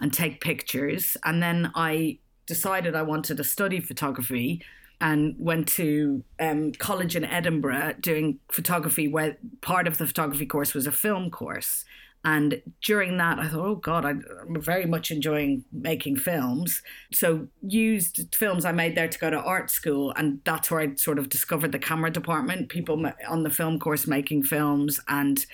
[0.00, 1.16] and take pictures.
[1.24, 2.18] And then I
[2.48, 4.64] decided I wanted to study photography
[5.00, 10.74] and went to um, college in Edinburgh doing photography, where part of the photography course
[10.74, 11.84] was a film course.
[12.24, 14.24] And during that, I thought, oh God, I'm
[14.60, 16.82] very much enjoying making films.
[17.12, 20.96] So used films I made there to go to art school, and that's where I
[20.96, 22.70] sort of discovered the camera department.
[22.70, 25.46] People on the film course making films, and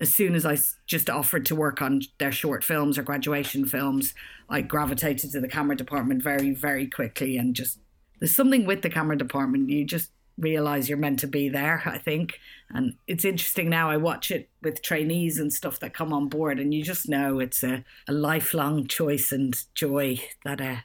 [0.00, 4.14] as soon as I just offered to work on their short films or graduation films,
[4.48, 7.78] I gravitated to the camera department very, very quickly, and just
[8.18, 9.70] there's something with the camera department.
[9.70, 12.40] You just realize you're meant to be there, I think.
[12.70, 13.88] And it's interesting now.
[13.88, 17.38] I watch it with trainees and stuff that come on board, and you just know
[17.38, 20.76] it's a, a lifelong choice and joy that uh,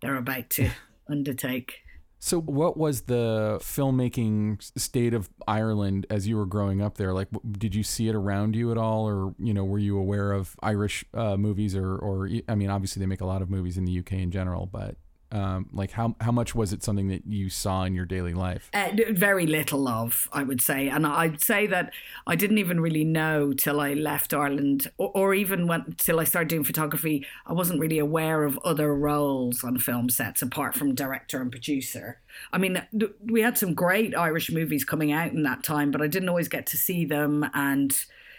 [0.00, 0.70] they're about to
[1.08, 1.83] undertake.
[2.24, 7.12] So, what was the filmmaking state of Ireland as you were growing up there?
[7.12, 10.32] Like, did you see it around you at all, or you know, were you aware
[10.32, 13.76] of Irish uh, movies, or, or I mean, obviously they make a lot of movies
[13.76, 14.96] in the UK in general, but
[15.34, 18.70] um, like how how much was it something that you saw in your daily life?
[18.72, 21.92] Uh, very little of, I would say, and I'd say that
[22.26, 26.24] I didn't even really know till I left Ireland, or, or even when till I
[26.24, 27.26] started doing photography.
[27.46, 32.20] I wasn't really aware of other roles on film sets apart from director and producer.
[32.52, 32.80] I mean,
[33.24, 36.48] we had some great Irish movies coming out in that time, but I didn't always
[36.48, 37.92] get to see them and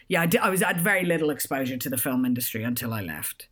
[0.08, 2.94] yeah, I, did, I was I had very little exposure to the film industry until
[2.94, 3.48] I left.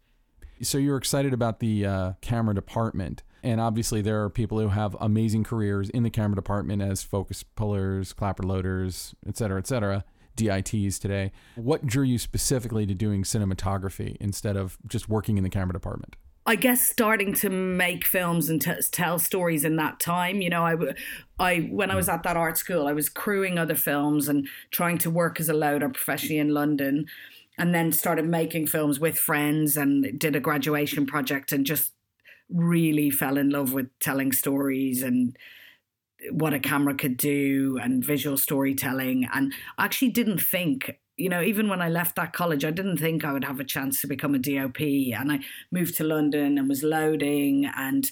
[0.61, 3.23] So you're excited about the uh, camera department.
[3.43, 7.43] And obviously, there are people who have amazing careers in the camera department as focus
[7.43, 10.05] pullers, clapper loaders, et cetera, et cetera,
[10.37, 11.33] DITs today.
[11.55, 16.15] What drew you specifically to doing cinematography instead of just working in the camera department?
[16.45, 20.65] I guess starting to make films and t- tell stories in that time, you know,
[20.65, 20.75] I,
[21.39, 22.13] I when I was mm.
[22.13, 25.53] at that art school, I was crewing other films and trying to work as a
[25.53, 27.05] loader professionally in London,
[27.57, 31.92] and then started making films with friends and did a graduation project and just
[32.53, 35.35] really fell in love with telling stories and
[36.31, 39.27] what a camera could do and visual storytelling.
[39.33, 42.97] And I actually didn't think, you know, even when I left that college, I didn't
[42.97, 44.79] think I would have a chance to become a DOP.
[44.79, 45.39] And I
[45.71, 48.09] moved to London and was loading and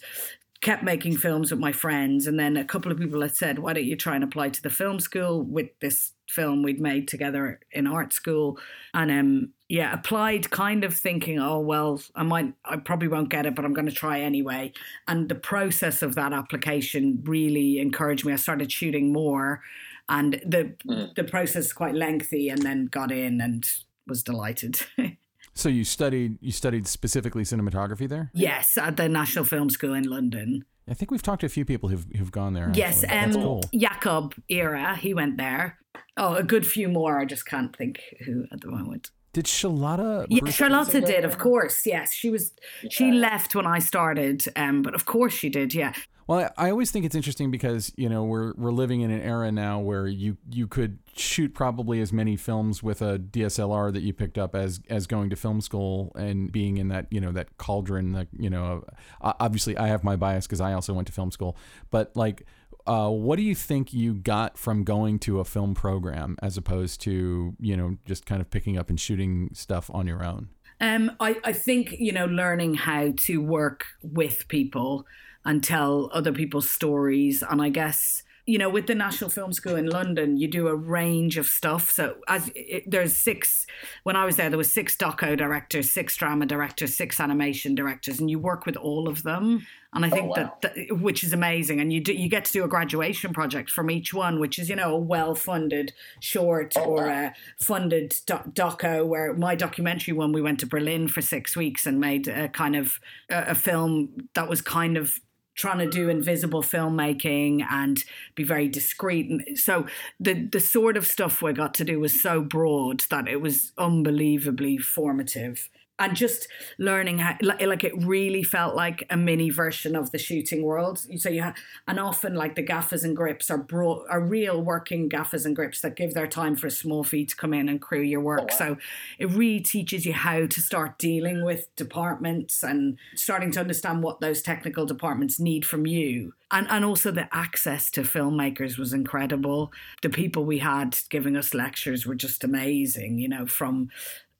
[0.62, 2.28] kept making films with my friends.
[2.28, 4.62] And then a couple of people had said, why don't you try and apply to
[4.62, 8.60] the film school with this film we'd made together in art school?
[8.93, 13.47] And um, yeah, applied kind of thinking, oh, well, I might, I probably won't get
[13.47, 14.71] it, but I'm going to try anyway.
[15.08, 18.34] And the process of that application really encouraged me.
[18.34, 19.62] I started shooting more.
[20.10, 21.15] And the mm.
[21.15, 23.65] the process is quite lengthy, and then got in and
[24.08, 24.82] was delighted.
[25.54, 28.32] So you studied you studied specifically cinematography there?
[28.34, 30.66] Yes, at the National Film School in London.
[30.90, 32.72] I think we've talked to a few people who've who've gone there.
[32.74, 33.62] Yes, um, cool.
[33.74, 35.78] Jakob Ihre, he went there.
[36.18, 37.20] Oh, a good few more.
[37.20, 39.12] I just can't think who at the moment.
[39.34, 40.28] Did Charlotta?
[40.30, 41.86] Yeah, Charlotta did, of course.
[41.86, 42.52] Yes, she was.
[42.90, 45.74] She left when I started, um, but of course she did.
[45.74, 45.94] Yeah.
[46.27, 49.51] Well, I always think it's interesting because you know we're we're living in an era
[49.51, 54.13] now where you you could shoot probably as many films with a DSLR that you
[54.13, 57.57] picked up as as going to film school and being in that you know that
[57.57, 58.13] cauldron.
[58.13, 58.86] That you know,
[59.21, 61.57] obviously I have my bias because I also went to film school,
[61.89, 62.45] but like.
[62.88, 66.99] Uh, what do you think you got from going to a film program as opposed
[66.99, 70.49] to you know just kind of picking up and shooting stuff on your own?
[70.81, 75.05] Um, I, I think you know learning how to work with people
[75.45, 77.43] and tell other people's stories.
[77.47, 80.75] And I guess you know, with the National Film School in London, you do a
[80.75, 81.91] range of stuff.
[81.91, 83.67] So as it, there's six,
[84.04, 88.19] when I was there, there was six doco directors, six drama directors, six animation directors,
[88.19, 89.65] and you work with all of them.
[89.93, 90.58] And I oh, think oh, wow.
[90.62, 91.80] that, that, which is amazing.
[91.80, 94.69] And you do, you get to do a graduation project from each one, which is
[94.69, 97.25] you know a well funded short oh, or wow.
[97.25, 99.06] a funded doco.
[99.06, 102.75] Where my documentary one, we went to Berlin for six weeks and made a kind
[102.75, 102.99] of
[103.30, 105.19] a, a film that was kind of
[105.56, 108.04] trying to do invisible filmmaking and
[108.36, 109.30] be very discreet.
[109.30, 109.86] And so
[110.20, 113.72] the the sort of stuff we got to do was so broad that it was
[113.78, 115.70] unbelievably formative
[116.02, 116.48] and just
[116.80, 121.30] learning how like it really felt like a mini version of the shooting world so
[121.30, 121.56] you have
[121.88, 125.82] and often like the gaffers and grips are brought are real working gaffers and grips
[125.82, 128.50] that give their time for a small fee to come in and crew your work
[128.52, 128.78] oh, so
[129.20, 134.20] it really teaches you how to start dealing with departments and starting to understand what
[134.22, 139.72] those technical departments need from you and and also the access to filmmakers was incredible.
[140.02, 143.20] The people we had giving us lectures were just amazing.
[143.20, 143.90] You know, from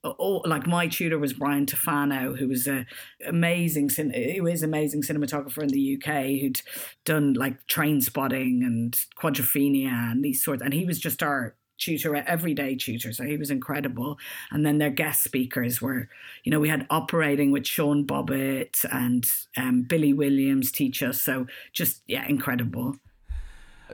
[0.04, 2.86] oh, like my tutor was Brian Tufano, who was a
[3.26, 6.62] amazing, who is amazing cinematographer in the UK, who'd
[7.06, 12.76] done like Trainspotting and Quadrophenia and these sorts, and he was just our tutor, everyday
[12.76, 13.12] tutor.
[13.12, 14.18] So he was incredible.
[14.52, 16.08] And then their guest speakers were,
[16.44, 19.26] you know, we had operating with Sean Bobbitt and
[19.58, 21.20] um, Billy Williams teach us.
[21.22, 22.96] So just yeah, incredible.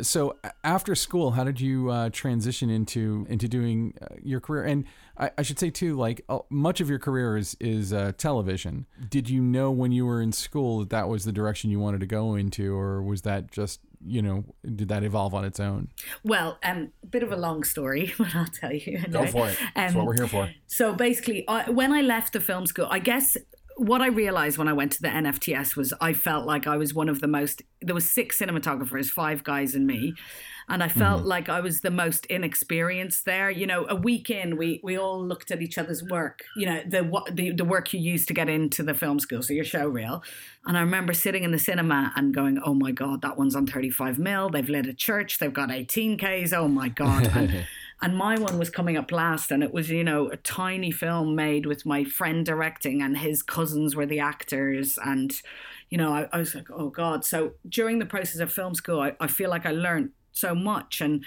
[0.02, 4.64] So after school, how did you uh, transition into into doing uh, your career?
[4.64, 4.86] And
[5.18, 8.86] I, I, should say too, like uh, much of your career is is uh, television.
[9.10, 12.00] Did you know when you were in school that that was the direction you wanted
[12.02, 15.90] to go into, or was that just you know did that evolve on its own?
[16.24, 19.00] Well, um, a bit of a long story, but I'll tell you.
[19.10, 19.58] Go for it.
[19.76, 20.50] That's um, what we're here for.
[20.68, 23.38] So basically, I, when I left the film school, I guess
[23.78, 26.94] what I realized when I went to the NFTS was I felt like I was
[26.94, 27.62] one of the most.
[27.82, 30.16] There was six cinematographers, five guys and me,
[30.68, 31.28] and I felt mm-hmm.
[31.28, 33.52] like I was the most inexperienced there.
[33.52, 36.44] You know, a week in, we we all looked at each other's work.
[36.56, 39.44] You know, the what the the work you use to get into the film school,
[39.44, 40.24] so your show reel.
[40.66, 43.68] And I remember sitting in the cinema and going, "Oh my god, that one's on
[43.68, 44.50] 35 mil.
[44.50, 45.38] They've lit a church.
[45.38, 46.52] They've got 18ks.
[46.52, 47.68] Oh my god." And,
[48.02, 51.36] and my one was coming up last and it was you know a tiny film
[51.36, 55.00] made with my friend directing and his cousins were the actors.
[55.04, 55.34] And
[55.90, 57.26] you know i, I was like oh god.
[57.26, 61.02] So during the process of film school I, I feel like i learned so much.
[61.02, 61.26] And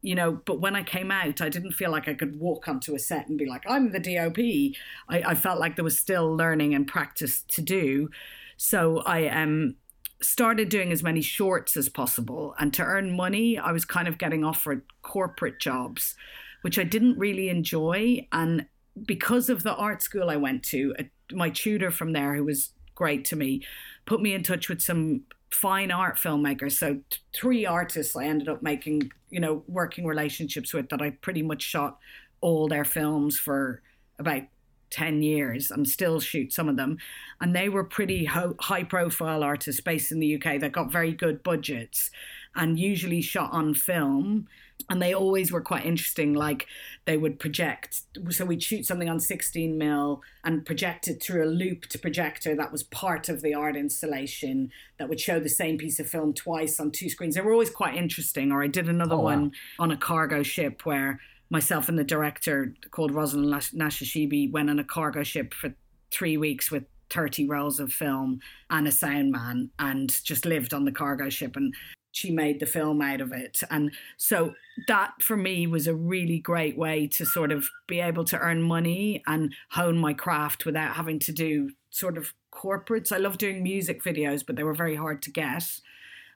[0.00, 2.94] you know but when i came out i didn't feel like i could walk onto
[2.94, 4.74] a set and be like i'm the dop i,
[5.08, 8.08] I felt like there was still learning and practice to do.
[8.56, 9.74] So i um
[10.20, 12.54] started doing as many shorts as possible.
[12.58, 16.14] And to earn money, I was kind of getting offered corporate jobs,
[16.62, 18.26] which I didn't really enjoy.
[18.32, 18.66] And
[19.06, 20.94] because of the art school I went to,
[21.32, 23.62] my tutor from there, who was great to me,
[24.06, 26.72] put me in touch with some fine art filmmakers.
[26.72, 31.10] So t- three artists I ended up making, you know, working relationships with that I
[31.10, 31.98] pretty much shot
[32.40, 33.82] all their films for
[34.18, 34.42] about
[34.90, 36.98] 10 years and still shoot some of them.
[37.40, 41.12] And they were pretty ho- high profile artists based in the UK that got very
[41.12, 42.10] good budgets
[42.56, 44.48] and usually shot on film.
[44.90, 46.34] And they always were quite interesting.
[46.34, 46.66] Like
[47.04, 51.46] they would project, so we'd shoot something on 16 mil and project it through a
[51.50, 55.98] looped projector that was part of the art installation that would show the same piece
[56.00, 57.34] of film twice on two screens.
[57.34, 58.50] They were always quite interesting.
[58.52, 59.24] Or I did another Oh, wow.
[59.24, 61.20] one on a cargo ship where
[61.50, 65.74] myself and the director called Rosalind Nashashibi went on a cargo ship for
[66.10, 68.40] three weeks with 30 rolls of film
[68.70, 71.74] and a sound man and just lived on the cargo ship and
[72.12, 73.60] she made the film out of it.
[73.70, 74.54] And so
[74.88, 78.62] that for me was a really great way to sort of be able to earn
[78.62, 83.12] money and hone my craft without having to do sort of corporates.
[83.12, 85.80] I love doing music videos but they were very hard to get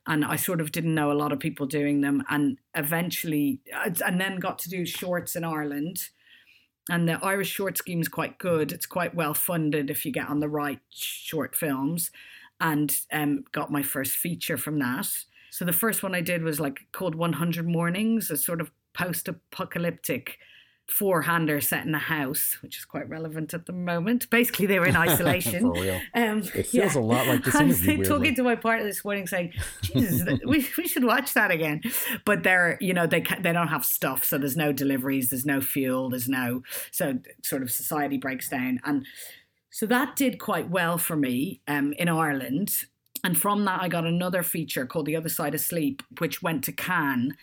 [0.07, 3.61] and I sort of didn't know a lot of people doing them, and eventually,
[4.05, 6.09] and then got to do shorts in Ireland.
[6.91, 8.73] And the Irish short scheme is quite good.
[8.73, 12.11] It's quite well funded if you get on the right short films,
[12.61, 15.09] and um, got my first feature from that.
[15.51, 20.39] So the first one I did was like called 100 Mornings, a sort of post-apocalyptic
[20.89, 24.29] four-hander set in a house, which is quite relevant at the moment.
[24.31, 25.67] Basically, they were in isolation.
[26.15, 28.05] Um, It feels a lot like this I was weirdly.
[28.05, 29.53] talking to my partner this morning, saying,
[29.83, 31.83] "Jesus, we, we should watch that again."
[32.25, 35.61] But they're, you know, they they don't have stuff, so there's no deliveries, there's no
[35.61, 39.07] fuel, there's no so sort of society breaks down, and
[39.71, 42.85] so that did quite well for me um, in Ireland.
[43.25, 46.65] And from that, I got another feature called The Other Side of Sleep, which went
[46.65, 47.35] to Cannes.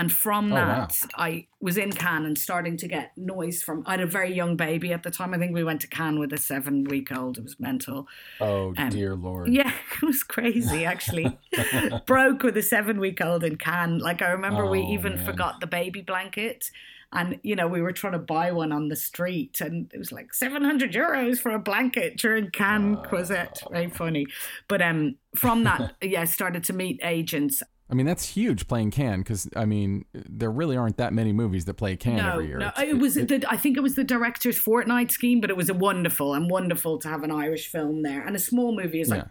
[0.00, 0.66] And from Oh, wow.
[0.86, 3.82] that, I was in Cannes and starting to get noise from.
[3.86, 5.34] I had a very young baby at the time.
[5.34, 7.36] I think we went to Cannes with a seven week old.
[7.36, 8.08] It was mental.
[8.40, 9.52] Oh Um, dear lord.
[9.52, 9.70] Yeah,
[10.02, 11.26] it was crazy actually.
[12.06, 13.98] Broke with a seven week old in Cannes.
[14.00, 15.24] Like I remember we Oh, even man.
[15.26, 16.70] forgot the baby blanket.
[17.12, 20.12] And you know, we were trying to buy one on the street and it was
[20.12, 23.58] like seven hundred euros for a blanket during Cannes Croisette.
[23.70, 24.26] Very funny.
[24.68, 27.62] But um from that, yeah, I started to meet agents.
[27.90, 31.64] I mean, that's huge playing Cannes because I mean, there really aren't that many movies
[31.64, 32.58] that play Cannes no, every year.
[32.58, 35.56] no, It's- it was the, I think it was the director's fortnight scheme, but it
[35.56, 38.22] was a wonderful and wonderful to have an Irish film there.
[38.24, 39.24] And a small movie is like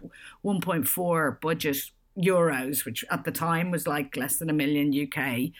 [0.44, 1.78] 1.4 budget
[2.18, 5.52] euros, which at the time was like less than a million UK.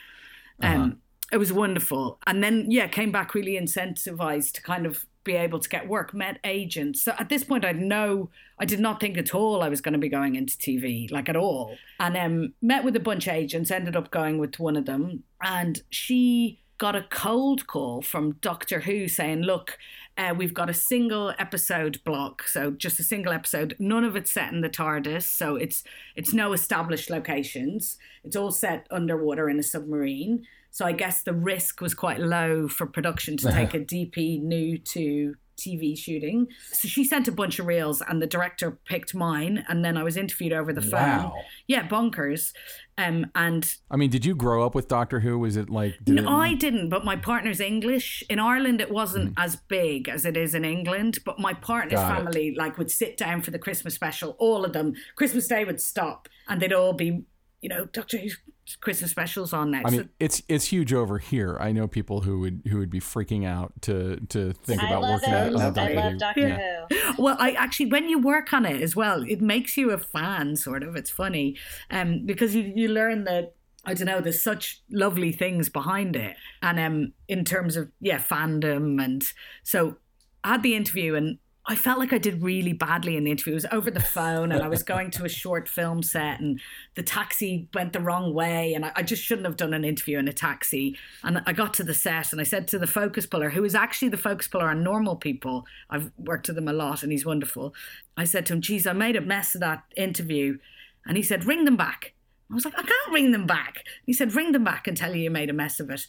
[0.63, 0.99] Um,
[1.33, 2.19] It was wonderful.
[2.27, 6.15] And then, yeah, came back really incentivized to kind of be able to get work,
[6.15, 7.03] met agents.
[7.03, 9.93] So at this point, I'd know, I did not think at all I was going
[9.93, 11.77] to be going into TV, like at all.
[11.99, 15.25] And um, met with a bunch of agents, ended up going with one of them.
[15.43, 19.77] And she got a cold call from Doctor Who saying, look,
[20.17, 23.77] uh, we've got a single episode block, so just a single episode.
[23.79, 25.85] None of it's set in the TARDIS, so it's
[26.17, 27.99] it's no established locations.
[28.25, 30.47] It's all set underwater in a submarine.
[30.71, 34.79] So I guess the risk was quite low for production to take a DP new
[34.79, 36.47] to TV shooting.
[36.73, 40.03] So she sent a bunch of reels, and the director picked mine, and then I
[40.03, 40.93] was interviewed over the phone.
[41.19, 41.35] Wow.
[41.67, 42.55] Yeah, bonkers.
[42.97, 45.39] Um, and I mean, did you grow up with Doctor Who?
[45.39, 45.97] Was it like?
[46.03, 48.25] Did no, it- I didn't, but my partner's English.
[48.31, 51.19] In Ireland, it wasn't as big as it is in England.
[51.27, 52.25] But my partner's Got it.
[52.25, 54.37] family, like, would sit down for the Christmas special.
[54.39, 57.25] All of them, Christmas Day would stop, and they'd all be,
[57.61, 58.39] you know, Doctor Who's
[58.77, 59.87] Christmas specials on next.
[59.87, 61.57] I mean, it's it's huge over here.
[61.61, 65.03] I know people who would who would be freaking out to to think I about
[65.03, 65.37] working it.
[65.37, 66.19] on love on Doctor I love Who.
[66.19, 66.87] Doctor Yeah.
[66.91, 67.13] Who.
[67.23, 70.57] well, I actually, when you work on it as well, it makes you a fan.
[70.57, 71.57] Sort of, it's funny,
[71.91, 73.55] um, because you you learn that.
[73.85, 74.21] I don't know.
[74.21, 79.23] There's such lovely things behind it, and um, in terms of yeah, fandom, and
[79.63, 79.97] so
[80.45, 83.53] I had the interview, and I felt like I did really badly in the interview.
[83.53, 86.59] It was over the phone, and I was going to a short film set, and
[86.95, 90.19] the taxi went the wrong way, and I, I just shouldn't have done an interview
[90.19, 90.97] in a taxi.
[91.23, 93.75] And I got to the set, and I said to the focus puller, who is
[93.75, 97.27] actually the focus puller on Normal People, I've worked with him a lot, and he's
[97.27, 97.75] wonderful.
[98.17, 100.59] I said to him, "Geez, I made a mess of that interview,"
[101.05, 102.15] and he said, "Ring them back."
[102.51, 105.15] I was like, "I can't ring them back." He said, "Ring them back and tell
[105.15, 106.07] you you made a mess of it."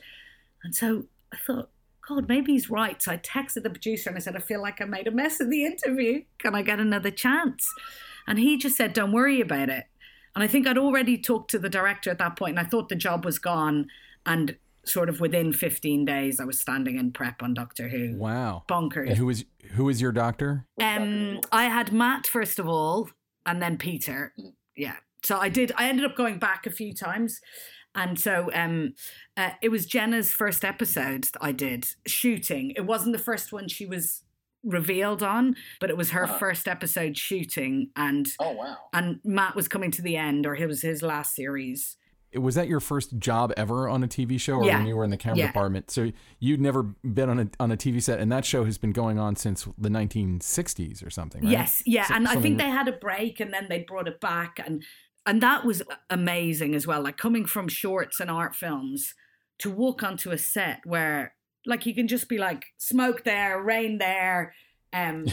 [0.63, 1.69] And so I thought,
[2.07, 3.01] God, maybe he's right.
[3.01, 5.39] So I texted the producer and I said, I feel like I made a mess
[5.39, 6.23] of the interview.
[6.39, 7.69] Can I get another chance?
[8.27, 9.85] And he just said, Don't worry about it.
[10.35, 12.89] And I think I'd already talked to the director at that point, and I thought
[12.89, 13.87] the job was gone.
[14.25, 18.15] And sort of within 15 days, I was standing in prep on Doctor Who.
[18.15, 18.63] Wow.
[18.67, 19.09] Bonkers.
[19.09, 20.65] And who was who was your doctor?
[20.81, 23.09] Um, I had Matt first of all,
[23.45, 24.33] and then Peter.
[24.75, 24.95] Yeah.
[25.23, 25.71] So I did.
[25.77, 27.41] I ended up going back a few times,
[27.95, 28.93] And so um,
[29.35, 32.71] uh, it was Jenna's first episode that I did shooting.
[32.75, 34.23] It wasn't the first one she was
[34.63, 36.37] revealed on, but it was her Uh-huh.
[36.37, 38.77] first episode shooting, and Oh wow.
[38.93, 41.97] and Matt was coming to the end, or it was his last series.
[42.33, 44.77] Was that your first job ever on a TV show, or Yeah.
[44.77, 45.47] when you were in the camera Yeah.
[45.47, 45.89] department?
[45.91, 48.93] So you'd never been on a on a TV set, and that show has been
[48.93, 51.51] going on since the 1960s or something, right?
[51.51, 54.07] Yes, yeah, So- and I something- think they had a break, and then they brought
[54.07, 54.83] it back, and
[55.25, 57.01] and that was amazing as well.
[57.01, 59.13] Like coming from shorts and art films
[59.59, 63.99] to walk onto a set where like you can just be like smoke there, rain
[63.99, 64.53] there,
[64.93, 65.27] um,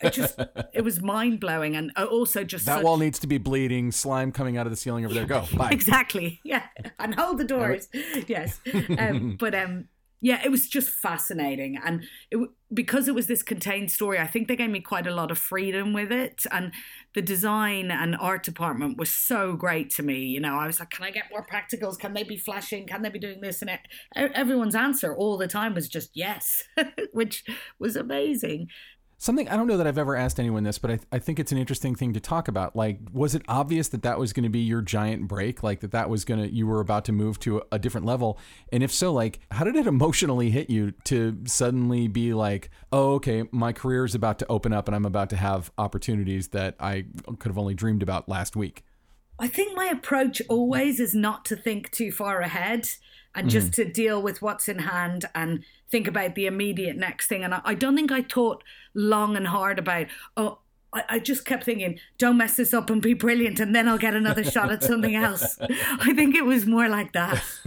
[0.00, 0.38] it just
[0.72, 3.92] it was mind blowing, and uh, also just that such- wall needs to be bleeding,
[3.92, 5.26] slime coming out of the ceiling over there.
[5.26, 5.70] Go, bye.
[5.70, 6.64] exactly yeah
[6.98, 7.88] and hold the doors
[8.26, 8.60] yes
[8.98, 9.88] um, but um
[10.20, 12.38] yeah it was just fascinating and it
[12.72, 15.38] because it was this contained story i think they gave me quite a lot of
[15.38, 16.72] freedom with it and
[17.14, 20.90] the design and art department was so great to me you know i was like
[20.90, 21.98] can i get more practicals?
[21.98, 22.86] Can they be flashing?
[22.86, 23.62] Can they be doing this?
[23.62, 23.80] And it,
[24.16, 26.64] everyone's answer all the time was just yes
[27.12, 27.44] which
[27.78, 28.68] was amazing
[29.20, 31.50] Something I don't know that I've ever asked anyone this, but I, I think it's
[31.50, 32.76] an interesting thing to talk about.
[32.76, 35.64] Like, was it obvious that that was going to be your giant break?
[35.64, 38.06] Like that that was going to you were about to move to a, a different
[38.06, 38.38] level?
[38.72, 43.14] And if so, like, how did it emotionally hit you to suddenly be like, oh,
[43.14, 46.76] okay, my career is about to open up, and I'm about to have opportunities that
[46.78, 47.06] I
[47.40, 48.84] could have only dreamed about last week?
[49.40, 52.88] I think my approach always is not to think too far ahead
[53.38, 57.44] and just to deal with what's in hand and think about the immediate next thing.
[57.44, 58.64] And I, I don't think I thought
[58.94, 60.58] long and hard about, oh,
[60.92, 63.98] I, I just kept thinking, don't mess this up and be brilliant, and then I'll
[63.98, 65.58] get another shot at something else.
[65.60, 67.42] I think it was more like that.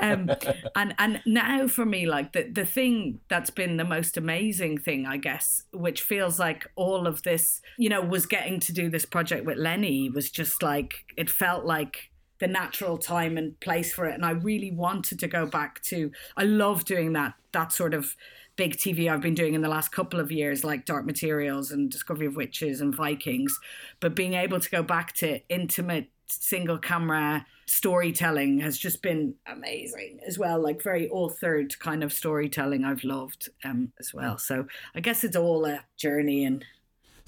[0.00, 0.30] um,
[0.74, 5.06] and and now for me, like the the thing that's been the most amazing thing,
[5.06, 9.04] I guess, which feels like all of this, you know, was getting to do this
[9.04, 12.10] project with Lenny was just like it felt like
[12.40, 16.10] the natural time and place for it and i really wanted to go back to
[16.36, 18.14] i love doing that that sort of
[18.56, 21.90] big tv i've been doing in the last couple of years like dark materials and
[21.90, 23.58] discovery of witches and vikings.
[24.00, 30.20] But being able to go back to intimate single camera storytelling has just been amazing
[30.26, 34.38] as well like very authored kind of storytelling i've loved um, as well.
[34.38, 36.64] So i guess it's all a journey and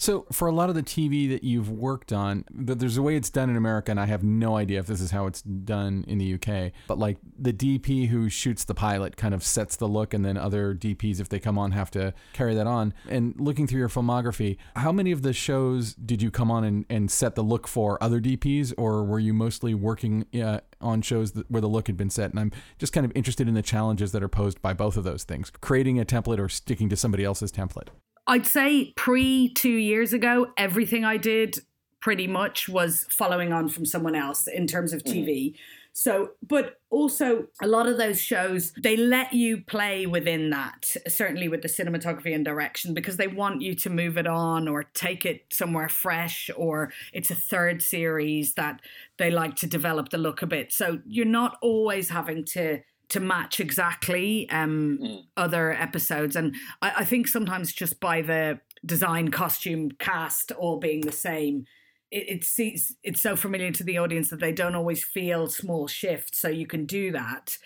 [0.01, 3.29] So, for a lot of the TV that you've worked on, there's a way it's
[3.29, 6.17] done in America, and I have no idea if this is how it's done in
[6.17, 6.73] the UK.
[6.89, 10.39] But like the DP who shoots the pilot kind of sets the look, and then
[10.39, 12.95] other DPs, if they come on, have to carry that on.
[13.11, 16.87] And looking through your filmography, how many of the shows did you come on and,
[16.89, 21.33] and set the look for other DPs, or were you mostly working uh, on shows
[21.33, 22.31] that, where the look had been set?
[22.31, 25.05] And I'm just kind of interested in the challenges that are posed by both of
[25.05, 27.89] those things creating a template or sticking to somebody else's template.
[28.31, 31.59] I'd say pre two years ago, everything I did
[32.01, 35.11] pretty much was following on from someone else in terms of hmm.
[35.11, 35.55] TV.
[35.93, 41.49] So, but also a lot of those shows, they let you play within that, certainly
[41.49, 45.27] with the cinematography and direction, because they want you to move it on or take
[45.27, 48.81] it somewhere fresh, or it's a third series that
[49.19, 50.73] they like to develop the look a bit.
[50.73, 52.81] So you're not always having to
[53.11, 55.25] to match exactly um, Mm.
[55.37, 56.37] other episodes.
[56.37, 61.67] And I, I think sometimes just by the design, costume, cast all being the same,
[62.11, 65.87] it, it sees it's so familiar to the audience that they don't always feel small
[65.87, 66.41] shifts.
[66.41, 67.59] So you can do that.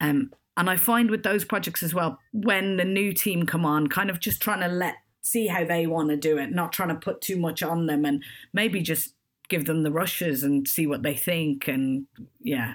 [0.00, 3.88] Um, and I find with those projects as well, when the new team come on,
[3.88, 6.88] kind of just trying to let see how they want to do it, not trying
[6.88, 8.22] to put too much on them, and
[8.52, 9.14] maybe just
[9.48, 11.68] give them the rushes and see what they think.
[11.68, 12.06] And
[12.40, 12.74] yeah,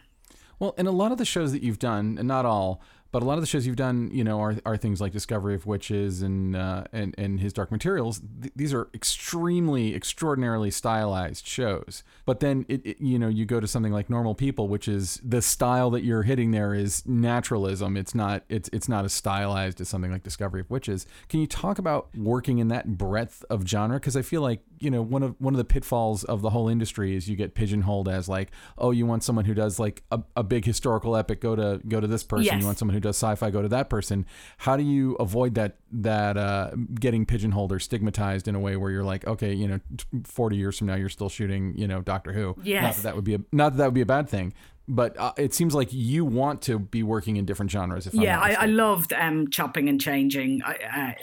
[0.62, 3.26] Well, and a lot of the shows that you've done, and not all, but a
[3.26, 6.22] lot of the shows you've done, you know, are, are things like Discovery of Witches
[6.22, 8.22] and uh, and and His Dark Materials.
[8.42, 12.04] Th- these are extremely, extraordinarily stylized shows.
[12.26, 15.20] But then, it, it- you know, you go to something like Normal People, which is
[15.24, 17.98] the style that you're hitting there is naturalism.
[17.98, 21.06] It's not it's it's not as stylized as something like Discovery of Witches.
[21.30, 23.98] Can you talk about working in that breadth of genre?
[23.98, 26.68] Because I feel like you know one of one of the pitfalls of the whole
[26.70, 30.22] industry is you get pigeonholed as like, oh, you want someone who does like a,
[30.36, 32.46] a big historical epic, go to go to this person.
[32.46, 32.60] Yes.
[32.62, 34.26] You want someone who does sci-fi, go to that person.
[34.60, 38.92] How do you avoid that that uh, getting pigeonholed or stigmatized in a way where
[38.92, 39.80] you're like, okay, you know,
[40.24, 42.56] 40 years from now, you're still shooting, you know, Doctor Who.
[42.58, 42.96] Not Yes.
[42.98, 44.54] that that would be a not that that would be a bad thing.
[44.88, 48.08] But uh, it seems like you want to be working in different genres.
[48.08, 50.62] If I'm yeah, I, I loved um, chopping and changing.
[50.66, 51.16] I, I,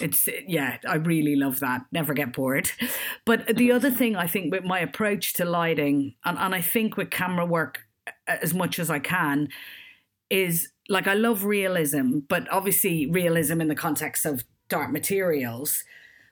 [0.00, 1.82] it's yeah, I really love that.
[1.92, 2.70] Never get bored.
[3.24, 6.96] But the other thing I think with my approach to lighting, and, and I think
[6.96, 7.86] with camera work
[8.26, 9.48] as much as I can,
[10.30, 15.84] is like I love realism, but obviously realism in the context of dark materials.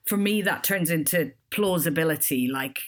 [0.05, 2.49] For me, that turns into plausibility.
[2.49, 2.81] Like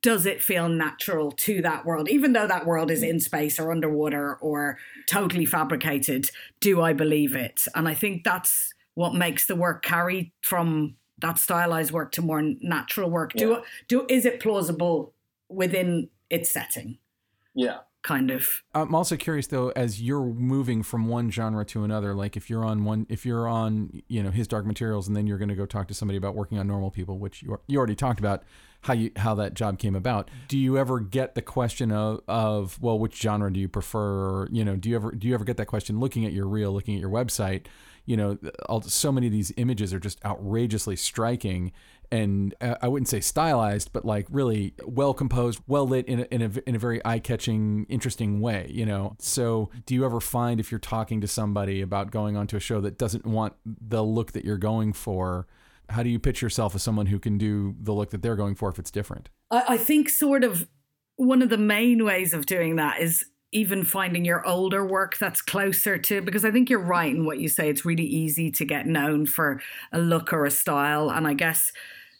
[0.00, 3.72] does it feel natural to that world even though that world is in space or
[3.72, 9.56] underwater or totally fabricated do i believe it and i think that's what makes the
[9.56, 13.46] work carry from that stylized work to more natural work Yeah.
[13.46, 15.14] do do is it plausible
[15.48, 16.98] within its setting
[17.54, 17.78] Yeah.
[18.02, 22.36] Kind of I'm also curious though, as you're moving from one genre to another, like
[22.36, 25.38] if you're on one, if you're on, you know, his Dark Materials, and then you're
[25.38, 27.96] going to go talk to somebody about working on Normal People, which you you already
[27.96, 28.44] talked about
[28.82, 30.30] how you how that job came about.
[30.46, 33.98] Do you ever get the question of of well, which genre do you prefer?
[33.98, 36.46] Or you know, do you ever do you ever get that question looking at your
[36.46, 37.66] reel, looking at your website?
[38.06, 38.38] You know,
[38.70, 41.72] all, so many of these images are just outrageously striking
[42.10, 46.22] and uh, I wouldn't say stylized, but like really well composed, well lit in a,
[46.30, 49.16] in a, in a very eye catching, interesting way, you know?
[49.18, 52.80] So, do you ever find if you're talking to somebody about going onto a show
[52.80, 55.46] that doesn't want the look that you're going for,
[55.90, 58.54] how do you pitch yourself as someone who can do the look that they're going
[58.54, 59.28] for if it's different?
[59.50, 60.68] I, I think sort of
[61.16, 65.40] one of the main ways of doing that is even finding your older work that's
[65.40, 67.70] closer to because I think you're right in what you say.
[67.70, 71.10] It's really easy to get known for a look or a style.
[71.10, 71.72] And I guess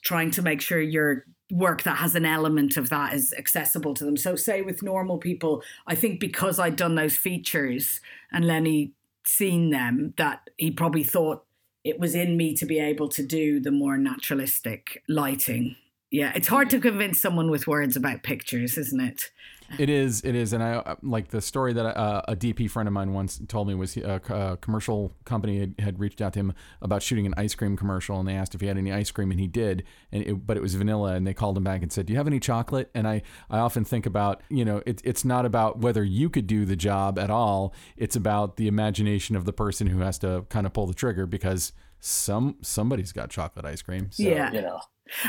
[0.09, 4.05] trying to make sure your work that has an element of that is accessible to
[4.05, 4.17] them.
[4.17, 8.01] So say with normal people, I think because I'd done those features
[8.33, 8.95] and Lenny
[9.27, 11.45] seen them, that he probably thought
[11.85, 15.77] it was in me to be able to do the more naturalistic lighting.
[16.11, 19.31] Yeah, it's hard to convince someone with words about pictures, isn't it?
[19.79, 22.89] It is, it is, and I uh, like the story that uh, a DP friend
[22.89, 26.41] of mine once told me was a, a commercial company had, had reached out to
[26.41, 29.11] him about shooting an ice cream commercial, and they asked if he had any ice
[29.11, 31.83] cream, and he did, and it, but it was vanilla, and they called him back
[31.83, 34.83] and said, "Do you have any chocolate?" And I, I often think about, you know,
[34.87, 38.69] it, it's not about whether you could do the job at all; it's about the
[38.69, 43.13] imagination of the person who has to kind of pull the trigger because some somebody's
[43.13, 44.09] got chocolate ice cream.
[44.13, 44.23] So.
[44.23, 44.51] Yeah.
[44.53, 44.81] You know.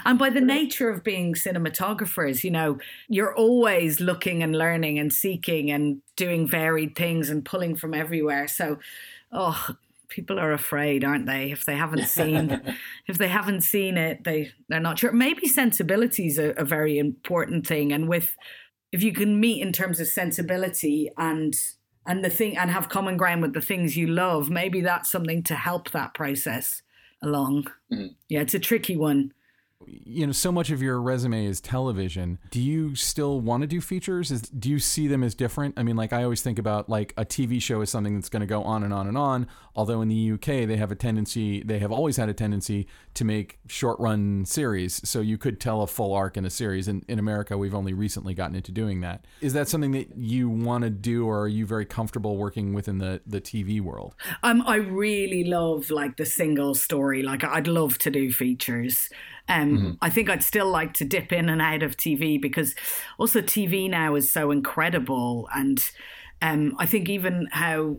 [0.06, 5.14] And by the nature of being cinematographers, you know, you're always looking and learning and
[5.14, 8.48] seeking and doing varied things and pulling from everywhere.
[8.48, 8.80] So,
[9.32, 9.76] oh,
[10.10, 11.52] people are afraid, aren't they?
[11.52, 12.62] If they haven't seen,
[13.08, 15.12] if they haven't seen it, they they're not sure.
[15.12, 18.36] Maybe sensibility is a, a very important thing, and with
[18.92, 21.56] if you can meet in terms of sensibility and
[22.06, 25.44] and the thing and have common ground with the things you love, maybe that's something
[25.44, 26.82] to help that process
[27.22, 27.68] along.
[27.92, 28.16] Mhm.
[28.30, 29.34] Yeah, it's a tricky one.
[30.06, 32.40] You know so much of your resume is television.
[32.52, 34.32] Do you still want to do features?
[34.32, 35.76] Is do you see them as different?
[35.78, 38.42] I mean like i always think about like a tv show is something that's going
[38.42, 41.62] to go on and on and on although in the uk they have a tendency
[41.64, 45.08] they have always had a tendency to make short run series.
[45.08, 46.88] So you could tell a full arc in a series.
[46.88, 49.26] And in america we've only recently gotten into doing that.
[49.42, 52.98] Is that something that you want to do or are you very comfortable working within
[53.00, 54.16] the the tv world?
[54.44, 57.22] Um, I really love like the single story.
[57.24, 59.10] Like I'd love to do features.
[59.50, 62.76] Um, I think I'd still like to dip in and out of TV because
[63.18, 65.84] also TV now is so incredible, and
[66.42, 67.98] um, I think even how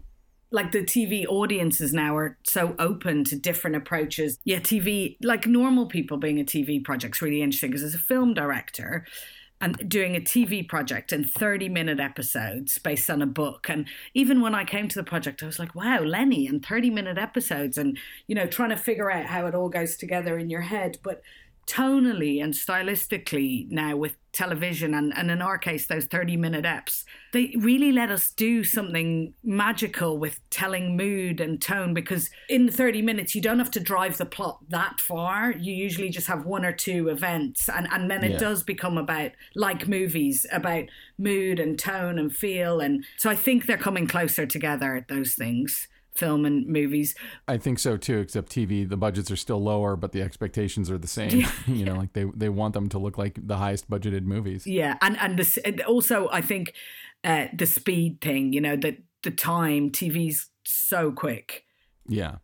[0.52, 4.38] like the TV audiences now are so open to different approaches.
[4.44, 8.34] Yeah, TV like normal people being a TV project's really interesting because as a film
[8.34, 9.04] director
[9.60, 13.68] and doing a TV project in 30 minute episodes based on a book.
[13.68, 16.90] And even when I came to the project, I was like, wow, Lenny, and 30
[16.90, 20.50] minute episodes, and, you know, trying to figure out how it all goes together in
[20.50, 20.98] your head.
[21.02, 21.22] But
[21.70, 27.04] tonally and stylistically now with television and, and in our case those 30 minute eps
[27.32, 33.02] they really let us do something magical with telling mood and tone because in 30
[33.02, 35.52] minutes you don't have to drive the plot that far.
[35.52, 38.38] You usually just have one or two events and, and then it Yeah.
[38.38, 40.84] does become about like movies about
[41.18, 42.80] mood and tone and feel.
[42.80, 47.14] And so i think they're coming closer together at those things film and movies
[47.48, 50.98] I think so too, except TV, the budgets are still lower, but the expectations are
[50.98, 51.44] the same.
[51.66, 54.66] you know, like they, they want them to look like the highest budgeted movies.
[54.66, 56.74] Yeah, and and this and also I think
[57.24, 58.52] uh, the speed thing.
[58.52, 61.64] You know, that the time TV's so quick.
[62.08, 62.36] Yeah.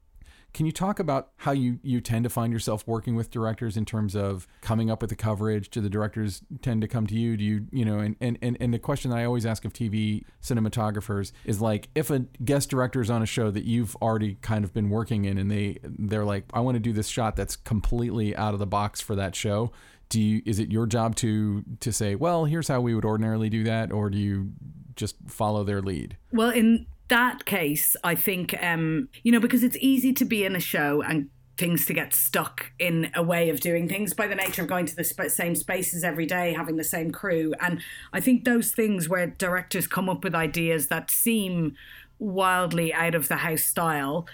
[0.56, 3.84] Can you talk about how you, you tend to find yourself working with directors in
[3.84, 5.68] terms of coming up with the coverage?
[5.68, 7.36] Do the directors tend to come to you?
[7.36, 9.74] Do you, you know, and, and, and, and the question that I always ask of
[9.74, 14.38] TV cinematographers is like, if a guest director is on a show that you've already
[14.40, 17.36] kind of been working in and they, they're like, I want to do this shot
[17.36, 19.72] that's completely out of the box for that show.
[20.08, 23.50] Do you, is it your job to, to say, well, here's how we would ordinarily
[23.50, 23.92] do that?
[23.92, 24.52] Or do you
[24.94, 26.16] just follow their lead?
[26.32, 30.56] Well, in that case, I think um, you know because it's easy to be in
[30.56, 34.34] a show and things to get stuck in a way of doing things by the
[34.34, 37.80] nature of going to the sp- same spaces every day, having the same crew, and
[38.12, 41.74] I think those things where directors come up with ideas that seem
[42.18, 44.26] wildly out of the house style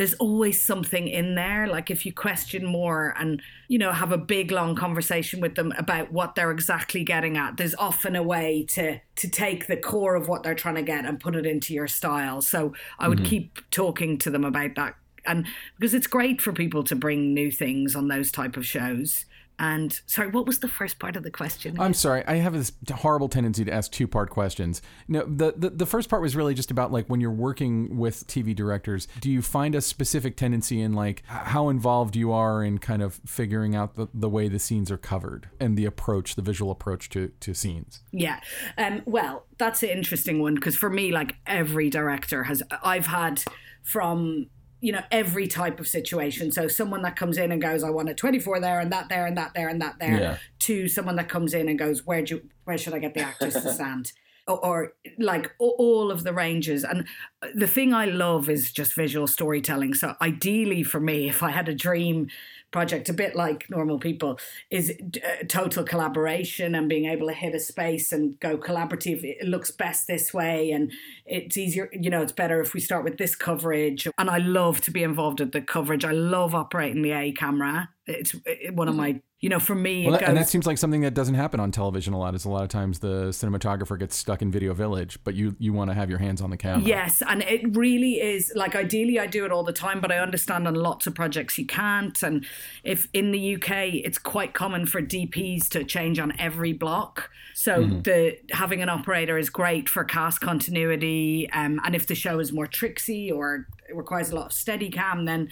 [0.00, 1.66] there's always something in there.
[1.66, 5.74] Like if you question more and, you know, have a big long conversation with them
[5.76, 10.14] about what they're exactly getting at, there's often a way to to take the core
[10.14, 12.40] of what they're trying to get and put it into your style.
[12.40, 13.26] So I would mm-hmm.
[13.26, 14.94] keep talking to them about that
[15.26, 15.46] and
[15.78, 19.26] because it's great for people to bring new things on those type of shows
[19.60, 21.78] and sorry, what was the first part of the question?
[21.78, 22.24] I'm sorry.
[22.26, 24.80] I have this horrible tendency to ask two part questions.
[25.06, 28.26] No, the, the the first part was really just about like when you're working with
[28.26, 32.78] TV directors, do you find a specific tendency in like how involved you are in
[32.78, 36.42] kind of figuring out the, the way the scenes are covered and the approach, the
[36.42, 38.00] visual approach to, to scenes?
[38.12, 38.40] Yeah.
[38.78, 43.44] Um, well, that's an interesting one because for me, like every director has, I've had
[43.82, 44.46] from
[44.80, 46.50] you know every type of situation.
[46.52, 49.26] So someone that comes in and goes i want a 24 there and that there
[49.26, 50.36] and that there and that there yeah.
[50.60, 53.20] to someone that comes in and goes where do you, where should i get the
[53.20, 54.12] actors to stand?
[54.48, 56.82] Or, or, like all of the ranges.
[56.82, 57.06] And
[57.54, 59.94] the thing i love is just visual storytelling.
[59.94, 62.28] So ideally for me if i had a dream
[62.70, 64.38] project, a bit like normal people,
[64.70, 69.24] is uh, total collaboration and being able to hit a space and go collaborative.
[69.24, 70.92] It looks best this way, and
[71.26, 71.90] it's easier.
[71.92, 74.08] You know, it's better if we start with this coverage.
[74.18, 76.04] And I love to be involved with the coverage.
[76.04, 77.90] I love operating the A camera.
[78.06, 78.34] It's
[78.72, 81.14] one of my you know, for me, well, goes, and that seems like something that
[81.14, 82.34] doesn't happen on television a lot.
[82.34, 85.72] Is a lot of times the cinematographer gets stuck in Video Village, but you you
[85.72, 86.86] want to have your hands on the camera.
[86.86, 90.18] Yes, and it really is like ideally I do it all the time, but I
[90.18, 92.22] understand on lots of projects you can't.
[92.22, 92.44] And
[92.84, 97.82] if in the UK, it's quite common for DPs to change on every block, so
[97.82, 98.02] mm-hmm.
[98.02, 101.48] the having an operator is great for cast continuity.
[101.52, 104.90] Um, and if the show is more tricksy or it requires a lot of steady
[104.90, 105.48] cam, then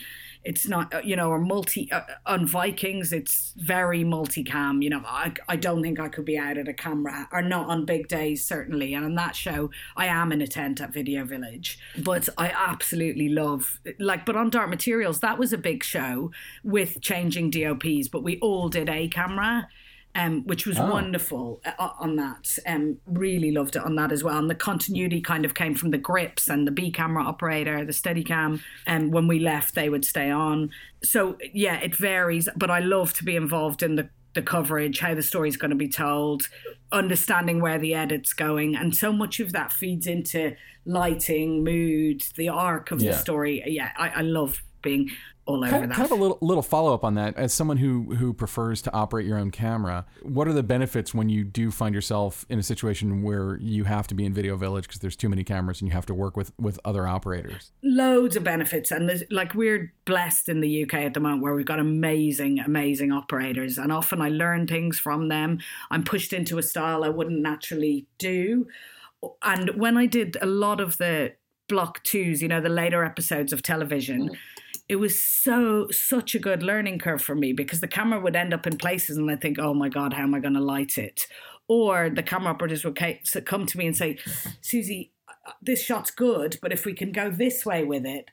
[0.48, 5.02] it's not uh, you know or multi uh, on Vikings it's very multicam you know
[5.04, 8.08] I, I don't think I could be out at a camera or not on big
[8.08, 8.94] days certainly.
[8.94, 11.78] And on that show I am in a tent at Video Village.
[11.98, 16.30] But I absolutely love like but on Dark Materials that was a big show
[16.64, 19.68] with changing DOPs but we all did a camera
[20.18, 20.90] um, which was oh.
[20.90, 22.58] wonderful uh, on that.
[22.66, 24.36] Um, really loved it on that as well.
[24.36, 27.92] And the continuity kind of came from the grips and the B camera operator, the
[27.92, 28.60] Steadicam.
[28.84, 30.70] And um, when we left, they would stay on.
[31.04, 32.48] So yeah, it varies.
[32.56, 35.76] But I love to be involved in the the coverage, how the story's going to
[35.76, 36.48] be told,
[36.92, 40.54] understanding where the edit's going, and so much of that feeds into
[40.84, 43.12] lighting, mood, the arc of yeah.
[43.12, 43.62] the story.
[43.66, 45.10] Yeah, I, I love being
[45.48, 45.94] all over kind, that.
[45.94, 47.36] Kind of a little little follow up on that.
[47.36, 51.28] As someone who who prefers to operate your own camera, what are the benefits when
[51.30, 54.86] you do find yourself in a situation where you have to be in Video Village
[54.86, 57.72] because there's too many cameras and you have to work with with other operators?
[57.82, 61.54] Loads of benefits, and there's, like we're blessed in the UK at the moment where
[61.54, 65.60] we've got amazing amazing operators, and often I learn things from them.
[65.90, 68.66] I'm pushed into a style I wouldn't naturally do,
[69.42, 71.32] and when I did a lot of the
[71.68, 74.30] block twos, you know, the later episodes of television.
[74.30, 74.36] Mm.
[74.88, 78.54] It was so such a good learning curve for me because the camera would end
[78.54, 80.96] up in places and I think, oh my god, how am I going to light
[80.96, 81.26] it?
[81.68, 82.98] Or the camera operators would
[83.44, 84.18] come to me and say,
[84.62, 88.30] Suzie, uh, this shot's good, but if we can go this way with it,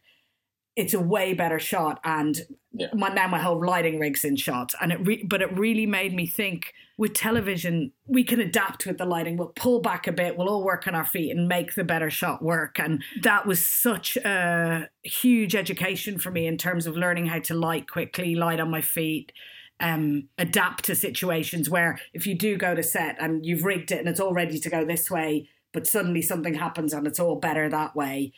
[0.76, 2.42] it's a way better shot and
[2.74, 2.88] yeah.
[2.94, 6.14] my, now my whole lighting rig's in shot and it re- but it really made
[6.14, 9.38] me think with television we can adapt with the lighting.
[9.38, 12.10] We'll pull back a bit we'll all work on our feet and make the better
[12.10, 12.80] shot work.
[12.80, 17.54] And that was such a huge education for me in terms of learning how to
[17.54, 19.32] light quickly light on my feet
[19.80, 24.00] um, adapt to situations where if you do go to set and you've rigged it
[24.00, 27.36] and it's all ready to go this way but suddenly something happens and it's all
[27.36, 28.32] better that way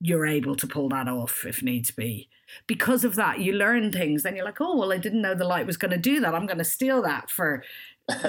[0.00, 2.28] you're able to pull that off if needs be.
[2.66, 4.22] Because of that, you learn things.
[4.22, 6.34] Then you're like, oh, well, I didn't know the light was going to do that.
[6.34, 7.62] I'm going to steal that for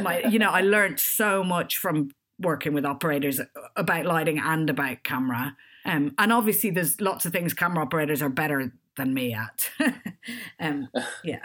[0.01, 3.39] my, you know, I learned so much from working with operators
[3.75, 5.55] about lighting and about camera.
[5.85, 9.69] Um, and obviously, there's lots of things camera operators are better than me at.
[10.59, 10.89] um,
[11.23, 11.41] yeah.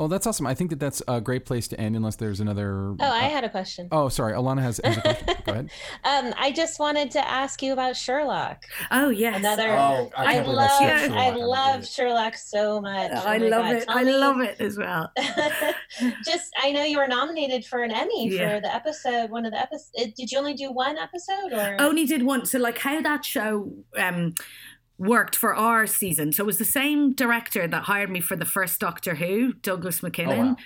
[0.00, 0.46] Oh, that's awesome.
[0.46, 2.90] I think that that's a great place to end, unless there's another.
[2.90, 3.88] Oh, I uh, had a question.
[3.90, 4.32] Oh, sorry.
[4.32, 5.26] Alana has, has a question.
[5.44, 5.70] Go ahead.
[6.04, 8.62] Um, I just wanted to ask you about Sherlock.
[8.92, 9.36] Oh, yes.
[9.36, 9.70] Another.
[9.70, 10.70] Oh, I, I love.
[10.78, 11.18] Sherlock.
[11.18, 13.10] I love Sherlock so much.
[13.12, 13.74] Oh, I love God.
[13.74, 13.84] it.
[13.88, 15.10] Tell I me, love it as well.
[16.24, 18.54] just, I know you were nominated for an Emmy yeah.
[18.54, 19.30] for the episode.
[19.30, 19.90] One of the episodes.
[20.16, 22.46] Did you only do one episode, or only did one?
[22.46, 24.34] So, like, how that show um
[24.98, 26.32] worked for our season.
[26.32, 30.02] So it was the same director that hired me for the first Doctor Who, Douglas
[30.02, 30.38] Mackinnon.
[30.38, 30.56] Oh, wow.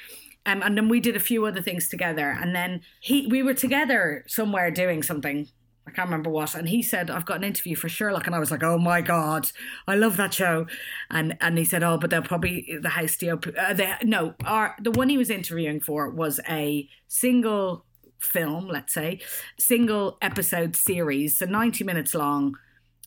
[0.46, 2.30] um, and then we did a few other things together.
[2.30, 5.48] And then he we were together somewhere doing something.
[5.86, 6.54] I can't remember what.
[6.54, 8.26] And he said, I've got an interview for Sherlock.
[8.26, 9.50] And I was like, oh my God,
[9.86, 10.66] I love that show.
[11.10, 14.76] And and he said, oh, but they'll probably, the house DOP, uh, they, no, our,
[14.80, 17.84] the one he was interviewing for was a single
[18.18, 19.20] film, let's say,
[19.58, 22.56] single episode series, so 90 minutes long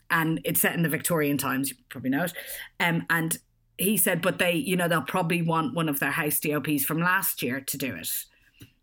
[0.09, 1.69] and it's set in the Victorian times.
[1.69, 2.33] You probably know it.
[2.79, 3.37] Um, and
[3.77, 6.99] he said, but they, you know, they'll probably want one of their house DOPs from
[6.99, 8.09] last year to do it.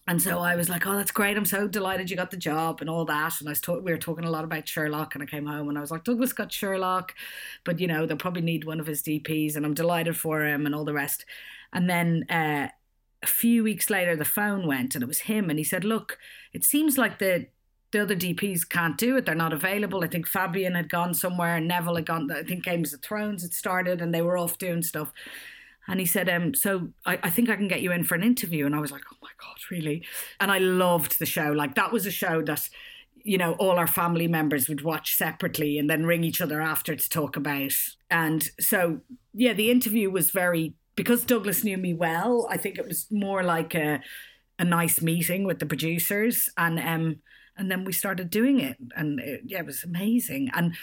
[0.09, 1.37] And so I was like, "Oh, that's great!
[1.37, 3.99] I'm so delighted you got the job and all that." And I was we were
[3.99, 6.53] talking a lot about Sherlock, and I came home and I was like, "Douglas got
[6.53, 7.15] Sherlock,
[7.65, 10.67] but you know they'll probably need one of his DPs, and I'm delighted for him
[10.67, 11.25] and all the rest."
[11.73, 12.69] And then uh,
[13.23, 16.19] a few weeks later, the phone went, and it was him, and he said, "Look,
[16.53, 17.47] it seems like the
[17.93, 19.27] the other DPs can't do it.
[19.27, 20.03] They're not available.
[20.03, 22.31] I think Fabian had gone somewhere, and Neville had gone.
[22.31, 25.13] I think Games of Thrones had started, and they were off doing stuff."
[25.89, 28.23] And he said, um, so I, I think I can get you in for an
[28.23, 28.67] interview.
[28.67, 30.05] And I was like, oh my God, really?
[30.41, 31.51] And I loved the show.
[31.51, 32.69] Like that was a show that,
[33.25, 36.95] you know, all our family members would watch separately and then ring each other after
[36.95, 37.73] to talk about.
[38.11, 39.01] And so,
[39.35, 43.43] yeah, the interview was very, because Douglas knew me well, I think it was more
[43.43, 44.01] like a,
[44.59, 46.49] a nice meeting with the producers.
[46.57, 47.17] And, um,
[47.57, 48.77] and then we started doing it.
[48.97, 50.51] And it, yeah, it was amazing.
[50.55, 50.75] And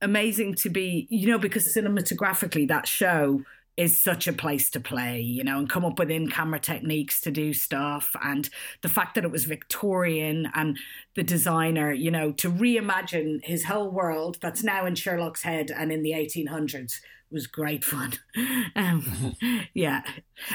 [0.00, 3.42] amazing to be, you know, because cinematographically that show
[3.76, 7.20] is such a place to play, you know, and come up with in camera techniques
[7.22, 8.14] to do stuff.
[8.22, 8.50] And
[8.82, 10.78] the fact that it was Victorian and
[11.14, 15.90] the designer, you know, to reimagine his whole world that's now in Sherlock's head and
[15.90, 17.00] in the 1800s
[17.30, 18.12] was great fun.
[18.74, 19.36] Um,
[19.74, 20.02] yeah.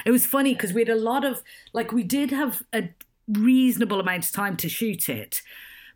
[0.06, 1.44] It was funny because we had a lot of,
[1.74, 2.90] like, we did have a
[3.28, 5.42] reasonable amount of time to shoot it.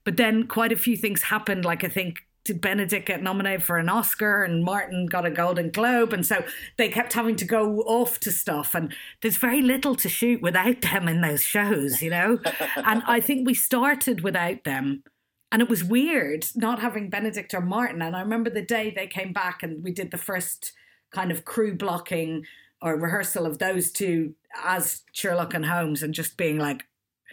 [0.03, 1.65] But then quite a few things happened.
[1.65, 5.69] Like, I think did Benedict get nominated for an Oscar and Martin got a Golden
[5.69, 6.11] Globe?
[6.11, 6.43] And so
[6.77, 8.73] they kept having to go off to stuff.
[8.73, 12.39] And there's very little to shoot without them in those shows, you know?
[12.75, 15.03] and I think we started without them.
[15.51, 18.01] And it was weird not having Benedict or Martin.
[18.01, 20.71] And I remember the day they came back and we did the first
[21.11, 22.45] kind of crew blocking
[22.81, 26.85] or rehearsal of those two as Sherlock and Holmes and just being like,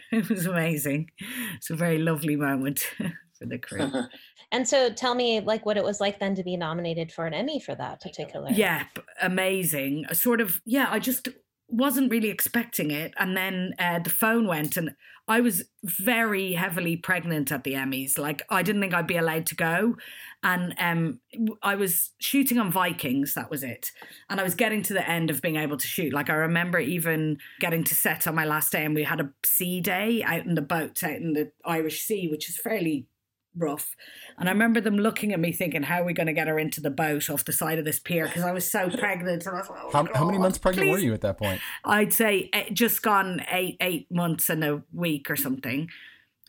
[0.11, 1.11] it was amazing.
[1.55, 2.79] It's a very lovely moment
[3.37, 3.91] for the crew.
[4.51, 7.35] And so tell me like what it was like then to be nominated for an
[7.35, 8.49] Emmy for that particular.
[8.49, 8.85] Yeah,
[9.21, 10.07] amazing.
[10.11, 11.27] Sort of yeah, I just
[11.69, 14.91] wasn't really expecting it and then uh, the phone went and
[15.29, 18.17] I was very heavily pregnant at the Emmys.
[18.17, 19.95] Like I didn't think I'd be allowed to go
[20.41, 21.19] and um
[21.61, 23.91] I was shooting on Vikings, that was it.
[24.27, 26.13] And I was getting to the end of being able to shoot.
[26.13, 29.29] Like I remember even getting to set on my last day and we had a
[29.45, 33.05] sea day out in the boat out in the Irish Sea, which is fairly
[33.55, 33.95] rough.
[34.37, 36.59] And I remember them looking at me thinking, how are we going to get her
[36.59, 38.25] into the boat off the side of this pier?
[38.27, 39.45] Because I was so pregnant.
[39.45, 40.91] And I was like, oh how, how many months pregnant please.
[40.93, 41.61] were you at that point?
[41.83, 45.89] I'd say eh, just gone eight eight months and a week or something.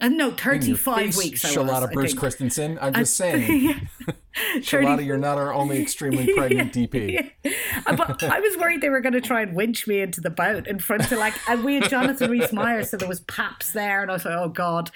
[0.02, 1.44] And no, In your 35 face, weeks.
[1.44, 2.14] I was, Charlotta I Bruus.
[2.14, 2.78] Christensen.
[2.80, 3.62] I'm just saying.
[4.06, 4.14] Yeah.
[4.62, 7.12] Charlotta, 30 you're not our only extremely pregnant DP.
[7.44, 7.50] Yeah.
[7.86, 10.30] Uh, But I was worried they were going to try and winch me into the
[10.30, 13.72] boat in front of like, and we had Jonathan Rhys Myers, so there was Paps
[13.72, 14.90] there, and I was like, oh god.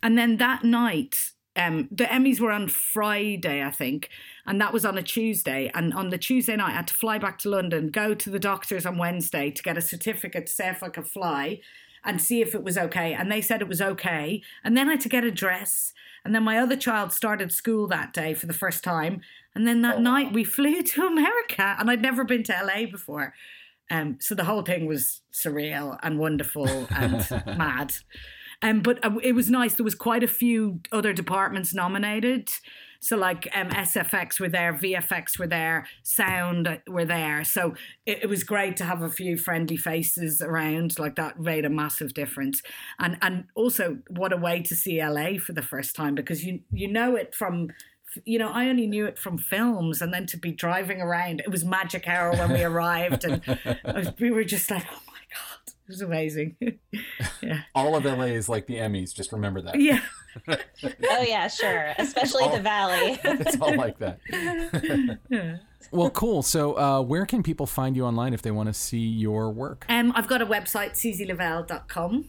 [0.00, 4.10] And then that night, um, the Emmys were on Friday, I think,
[4.46, 5.70] and that was on a Tuesday.
[5.74, 8.38] And on the Tuesday night, I had to fly back to London, go to the
[8.38, 11.60] doctors on Wednesday to get a certificate to say if I could fly
[12.04, 13.12] and see if it was okay.
[13.12, 14.42] And they said it was okay.
[14.62, 15.92] And then I had to get a dress.
[16.24, 19.20] And then my other child started school that day for the first time.
[19.54, 23.34] And then that night we flew to America, and I'd never been to LA before.
[23.90, 27.94] Um, so the whole thing was surreal and wonderful and mad.
[28.62, 29.74] Um, but uh, it was nice.
[29.74, 32.50] There was quite a few other departments nominated.
[33.00, 37.44] So like um, SFX were there, VFX were there, sound were there.
[37.44, 37.74] So
[38.06, 40.98] it, it was great to have a few friendly faces around.
[40.98, 42.62] Like that made a massive difference.
[42.98, 46.60] And and also what a way to see LA for the first time because you
[46.72, 47.68] you know it from
[48.24, 51.50] you know, I only knew it from films, and then to be driving around, it
[51.50, 53.42] was magic hour when we arrived, and
[53.84, 55.15] was- we were just like, "Oh my
[55.86, 56.56] it was amazing!"
[57.42, 59.14] yeah, All of LA is like the Emmys.
[59.14, 59.80] Just remember that.
[59.80, 60.00] yeah.
[61.10, 61.94] Oh yeah, sure.
[61.98, 63.18] Especially the Valley.
[63.24, 64.18] it's all like that.
[65.90, 66.42] Well, cool.
[66.42, 69.86] So, uh, where can people find you online if they want to see your work?
[69.88, 72.28] Um, I've got a website, suzielavelle.com,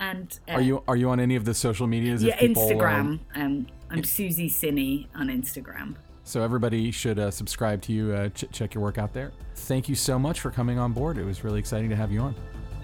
[0.00, 2.22] and uh, Are you are you on any of the social medias?
[2.22, 2.98] yeah, people, Instagram.
[3.00, 5.96] um, Um, I'm Suzie Cine on Instagram.
[6.24, 8.12] so everybody should uh, subscribe to you.
[8.14, 9.32] Uh, ch- check your work out there.
[9.56, 11.18] Thank you so much for coming on board.
[11.18, 12.34] It was really exciting to have you on.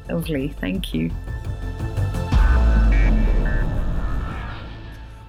[0.09, 1.11] Lovely, thank you.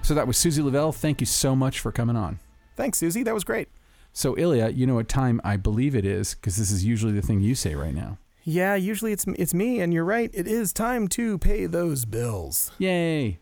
[0.02, 0.92] So that was Suzie Lavelle.
[0.92, 2.40] Thank you so much for coming on.
[2.74, 3.24] Thanks, Suzie.
[3.24, 3.68] That was great.
[4.12, 7.22] So Illya, you know what time I believe it is because this is usually the
[7.22, 8.18] thing you say right now.
[8.42, 10.30] Yeah, usually it's it's me, and you're right.
[10.32, 12.72] It is time to pay those bills.
[12.78, 13.38] Yay!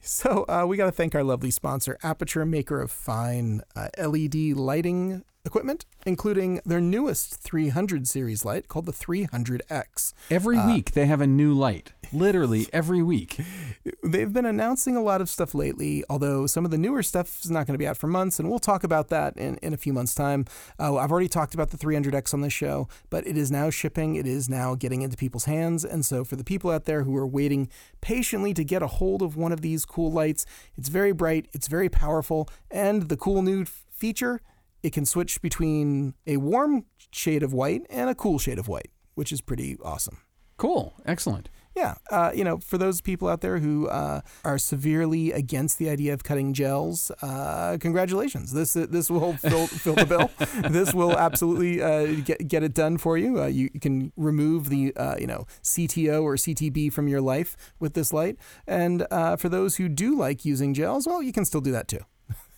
[0.00, 4.56] So uh, we got to thank our lovely sponsor, Aputure, maker of fine uh, LED
[4.56, 10.12] lighting equipment, including their newest 300 series light called the 300X.
[10.30, 11.92] Every week they have a new light.
[12.12, 13.40] Literally every week.
[14.04, 17.50] They've been announcing a lot of stuff lately, although some of the newer stuff is
[17.50, 19.76] not going to be out for months, and we'll talk about that in, in a
[19.76, 20.44] few months' time.
[20.78, 24.16] Uh, I've already talked about the 300X on this show, but it is now shipping.
[24.16, 25.84] It is now getting into people's hands.
[25.84, 27.68] And so, for the people out there who are waiting
[28.00, 30.44] patiently to get a hold of one of these cool lights,
[30.76, 34.40] it's very bright, it's very powerful, and the cool new feature
[34.82, 38.90] it can switch between a warm shade of white and a cool shade of white,
[39.14, 40.18] which is pretty awesome.
[40.56, 40.94] Cool.
[41.06, 41.48] Excellent.
[41.74, 45.88] Yeah, uh, you know, for those people out there who uh, are severely against the
[45.88, 48.52] idea of cutting gels, uh, congratulations.
[48.52, 50.30] This this will fill, fill the bill.
[50.70, 53.40] this will absolutely uh, get get it done for you.
[53.40, 53.70] Uh, you.
[53.72, 58.12] You can remove the uh, you know CTO or CTB from your life with this
[58.12, 58.36] light.
[58.66, 59.06] And
[59.38, 62.00] for those who do like using gels, well, you can still do that too.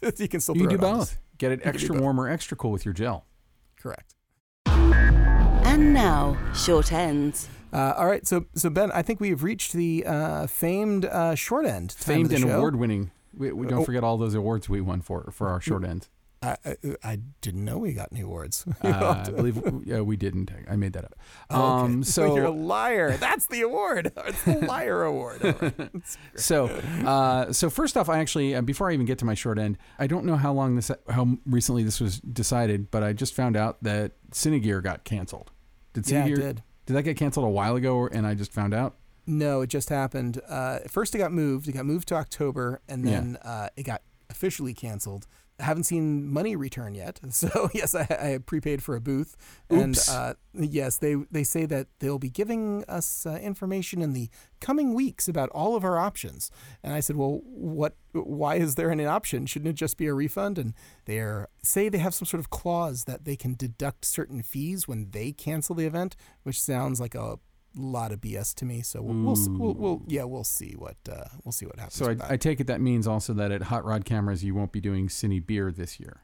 [0.18, 1.18] you can still You do both.
[1.32, 1.38] This.
[1.38, 3.24] Get it extra warm or extra cool with your gel.
[3.80, 4.14] Correct.
[4.66, 7.48] And now, short ends.
[7.72, 11.34] Uh, all right, so so Ben, I think we have reached the uh, famed uh,
[11.34, 11.90] short end.
[11.90, 13.10] time of Famed the and award winning.
[13.34, 13.84] We, we don't Oh.
[13.84, 16.08] forget all those awards we won for for our short end.
[16.42, 18.64] I, I, I didn't know we got any awards.
[18.82, 20.50] Uh, I believe yeah, we didn't.
[20.68, 21.14] I made that up.
[21.50, 21.92] Oh, okay.
[21.92, 23.16] Um, so you're a liar.
[23.16, 24.12] That's the award.
[24.26, 25.42] It's the liar award.
[25.42, 25.90] Right.
[26.34, 29.58] So, uh, so first off, I actually, uh, before I even get to my short
[29.58, 33.34] end, I don't know how long this, how recently this was decided, but I just
[33.34, 35.52] found out that Cinegear got canceled.
[35.92, 36.62] Did Yeah, it did.
[36.86, 38.96] Did that get canceled a while ago, or and I just found out?
[39.26, 40.40] No, it just happened.
[40.48, 41.68] Uh, first, it got moved.
[41.68, 45.26] It got moved to October, and then uh, it got officially canceled.
[45.58, 47.20] Haven't seen money return yet.
[47.30, 49.36] So yes, I, I prepaid for a booth,
[49.68, 54.28] and uh, yes, they they say that they'll be giving us uh, information in the
[54.60, 56.50] coming weeks about all of our options.
[56.82, 57.96] And I said, well, what?
[58.12, 59.46] Why is there an option?
[59.46, 60.58] Shouldn't it just be a refund?
[60.58, 60.74] And
[61.06, 61.24] they
[61.62, 65.32] say they have some sort of clause that they can deduct certain fees when they
[65.32, 67.38] cancel the event, which sounds like a
[67.76, 68.82] lot of BS to me.
[68.82, 71.94] So we'll, we'll, we'll, we'll yeah, we'll see what uh, we'll see what happens.
[71.94, 72.32] So I.
[72.34, 75.08] I take it that means also that at Hot Rod Cameras, you won't be doing
[75.08, 76.22] Cine Beer this year.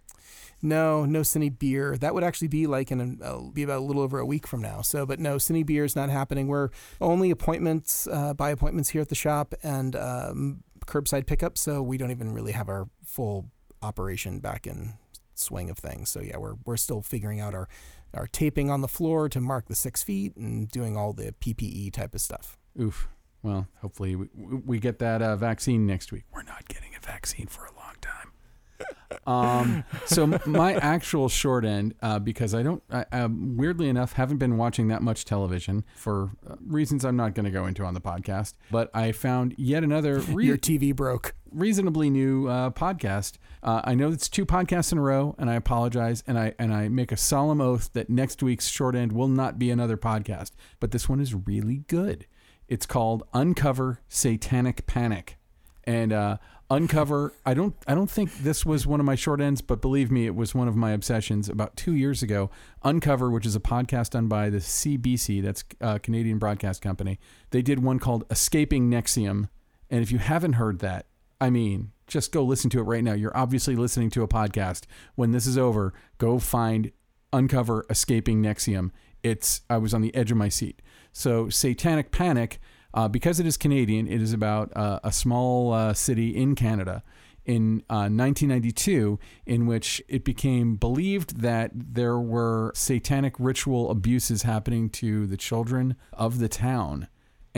[0.60, 1.96] No, no Cine beer.
[1.96, 4.46] That would actually be like in a, uh, be about a little over a week
[4.46, 4.82] from now.
[4.82, 6.48] So, but no, Cine beer is not happening.
[6.48, 6.70] We're
[7.00, 11.56] only appointments uh, by appointments here at the shop and um, curbside pickup.
[11.56, 13.46] So we don't even really have our full
[13.82, 14.94] operation back in
[15.34, 16.10] swing of things.
[16.10, 17.68] So yeah, we're we're still figuring out our
[18.14, 21.92] our taping on the floor to mark the six feet and doing all the PPE
[21.92, 22.58] type of stuff.
[22.80, 23.08] Oof.
[23.42, 26.24] Well, hopefully we, we get that uh, vaccine next week.
[26.32, 28.32] We're not getting a vaccine for a long time.
[29.26, 34.38] Um, so my actual short end, uh, because I don't, I, um, weirdly enough, haven't
[34.38, 37.92] been watching that much television for uh, reasons I'm not going to go into on
[37.94, 38.54] the podcast.
[38.70, 41.34] But I found yet another re- Your TV broke.
[41.52, 43.38] Reasonably new uh, podcast.
[43.62, 46.22] Uh, I know it's two podcasts in a row, and I apologize.
[46.26, 49.58] And I and I make a solemn oath that next week's short end will not
[49.58, 50.52] be another podcast.
[50.80, 52.26] But this one is really good.
[52.68, 55.38] It's called Uncover Satanic Panic,
[55.84, 56.36] and uh,
[56.70, 57.32] Uncover.
[57.46, 60.26] I don't I don't think this was one of my short ends, but believe me,
[60.26, 62.50] it was one of my obsessions about two years ago.
[62.82, 67.18] Uncover, which is a podcast done by the CBC, that's uh, Canadian Broadcast Company.
[67.50, 69.48] They did one called Escaping NXIVM,
[69.88, 71.06] and if you haven't heard that,
[71.40, 73.12] I mean, just go listen to it right now.
[73.12, 74.84] You're obviously listening to a podcast.
[75.14, 76.90] When this is over, go find
[77.32, 78.90] Uncover Escaping NXIVM.
[79.22, 80.80] It's I was on the edge of my seat.
[81.12, 82.58] So Satanic Panic,
[82.94, 87.02] uh, because it is Canadian, it is about uh, a small uh, city in Canada
[87.44, 94.90] in uh, 1992, in which it became believed that there were satanic ritual abuses happening
[94.90, 97.08] to the children of the town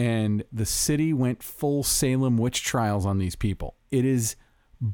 [0.01, 3.74] and the city went full Salem witch trials on these people.
[3.90, 4.34] It is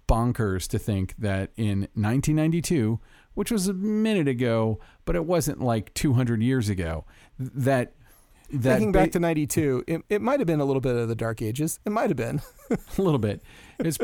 [0.08, 2.98] bonkers to think that in 1992,
[3.34, 7.04] which was a minute ago, but it wasn't like 200 years ago,
[7.38, 7.92] that
[8.48, 11.08] that Thinking back ba- to '92, it, it might have been a little bit of
[11.08, 11.80] the Dark Ages.
[11.84, 12.40] It might have been.
[12.70, 13.42] a little bit.
[13.80, 13.98] It's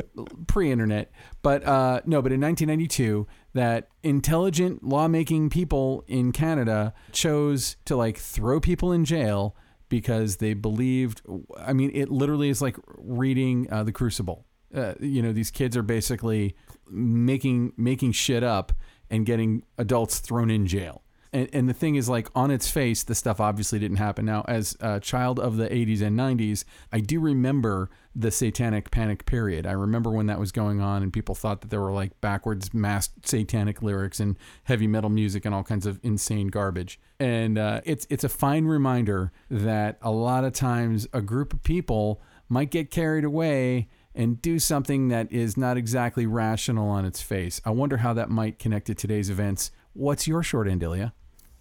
[0.48, 2.20] pre-internet, but uh, no.
[2.20, 9.05] But in 1992, that intelligent lawmaking people in Canada chose to like throw people in
[9.05, 9.55] jail
[9.93, 11.20] because they believed.
[11.55, 14.47] I mean, it literally is like reading uh, the Crucible.
[14.74, 16.57] Uh, you know, these kids are basically
[16.88, 18.72] making making shit up
[19.11, 21.03] and getting adults thrown in jail.
[21.32, 24.24] And, and the thing is, like, on its face, the stuff obviously didn't happen.
[24.24, 29.24] Now, as a child of the 80s and 90s, I do remember the satanic panic
[29.24, 29.66] period.
[29.66, 32.74] I remember when that was going on, and people thought that there were like backwards
[32.74, 37.00] masked satanic lyrics and heavy metal music and all kinds of insane garbage.
[37.18, 41.62] And uh, it's it's a fine reminder that a lot of times a group of
[41.62, 42.20] people
[42.50, 47.62] might get carried away and do something that is not exactly rational on its face.
[47.64, 51.12] I wonder how that might connect to today's events What's your short end, Illya?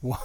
[0.02, 0.24] Well,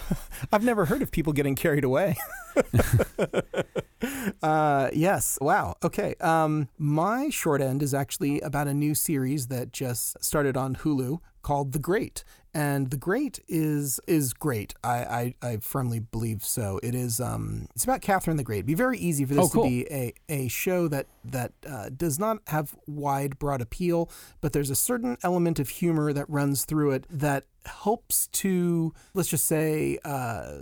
[0.52, 2.16] I've never heard of people getting carried away.
[4.42, 5.38] uh, yes.
[5.40, 5.76] Wow.
[5.82, 6.14] Okay.
[6.20, 11.20] Um, my short end is actually about a new series that just started on Hulu
[11.42, 12.24] called The Great.
[12.54, 14.74] And The Great is is great.
[14.84, 16.78] I, I, I firmly believe so.
[16.82, 17.18] It is.
[17.20, 18.58] Um, it's about Catherine the Great.
[18.58, 19.62] It'd be very easy for this Oh, cool.
[19.64, 24.10] to be a, a show that that uh, does not have wide, broad appeal,
[24.42, 29.28] but there's a certain element of humor that runs through it that helps to let's
[29.28, 30.52] just say uh,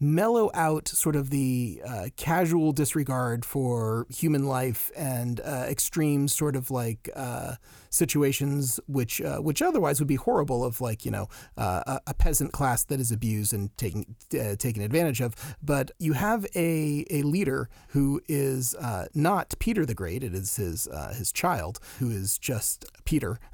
[0.00, 6.56] mellow out sort of the uh, casual disregard for human life and uh, extreme sort
[6.56, 7.54] of like uh,
[7.90, 12.14] situations which uh, which otherwise would be horrible of like you know uh, a, a
[12.14, 15.34] peasant class that is abused and taken taken advantage of.
[15.62, 18.74] But you have a a leader who is
[19.14, 23.38] not Peter the Great it is his his child who is just Peter.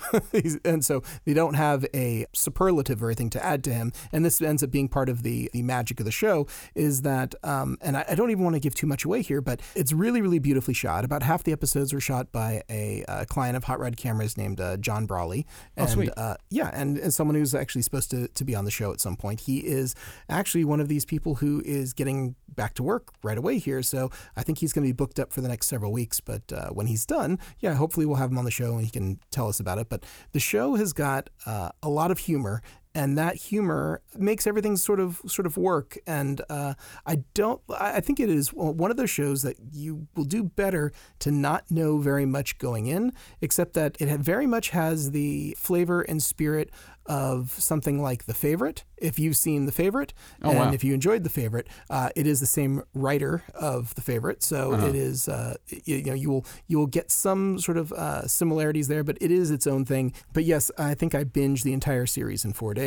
[0.65, 4.41] And so they don't have a superlative or anything to add to him and this
[4.41, 7.97] ends up being part of the the magic of the show is that um, and
[7.97, 10.39] I, I don't even want to give too much away here but it's really really
[10.39, 11.05] beautifully shot.
[11.05, 14.61] About half the episodes were shot by a, uh client of Hot Rod Cameras named
[14.61, 15.47] uh, John Brawley.
[15.77, 16.11] And sweet.
[16.17, 19.01] uh, yeah and, and someone who's actually supposed to, to be on the show at
[19.01, 19.41] some point.
[19.41, 19.95] He is
[20.29, 24.11] actually one of these people who is getting back to work right away here so
[24.37, 26.69] I think he's going to be booked up for the next several weeks but uh,
[26.69, 29.49] when he's done yeah hopefully we'll have him on the show and he can tell
[29.49, 29.89] us about it.
[29.89, 32.63] But the show has got uh, a lot of humor
[32.95, 35.99] and that humor makes everything sort of sort of work.
[36.07, 36.75] And uh,
[37.07, 40.93] i don't i think it is one of those shows that you will do better
[41.21, 46.03] to not know very much going in except that it very much has the flavor
[46.03, 46.71] and spirit
[47.07, 50.15] of something like the favorite if you've seen the favorite.
[50.43, 50.73] Oh, and wow.
[50.73, 54.43] if you enjoyed the favorite uh, it is the same writer of the favorite.
[54.43, 54.87] So Uh-huh.
[54.89, 58.27] it is uh, you, you know you will you will get some sort of uh,
[58.27, 60.13] similarities there but it is its own thing.
[60.33, 62.84] But yes i think i binged the entire series in four days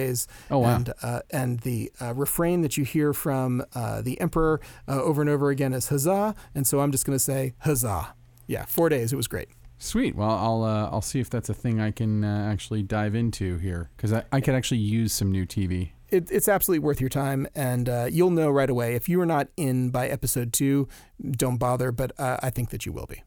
[0.52, 0.76] Oh, wow.
[0.76, 5.22] and uh, and the uh, refrain that you hear from uh, the emperor uh, over
[5.22, 8.14] and over again is huzzah and so i'm just going to say huzzah
[8.48, 10.16] yeah four days it was great Sweet.
[10.16, 13.58] Well, I'll uh, I'll see if that's a thing I can uh, actually dive into
[13.60, 15.92] here because I, I could actually use some new TV.
[16.10, 18.96] it, it's absolutely worth your time, and uh, you'll know right away.
[18.96, 20.88] If you are not in by episode two,
[21.30, 21.92] don't bother.
[21.92, 23.24] But uh, I think that you will be.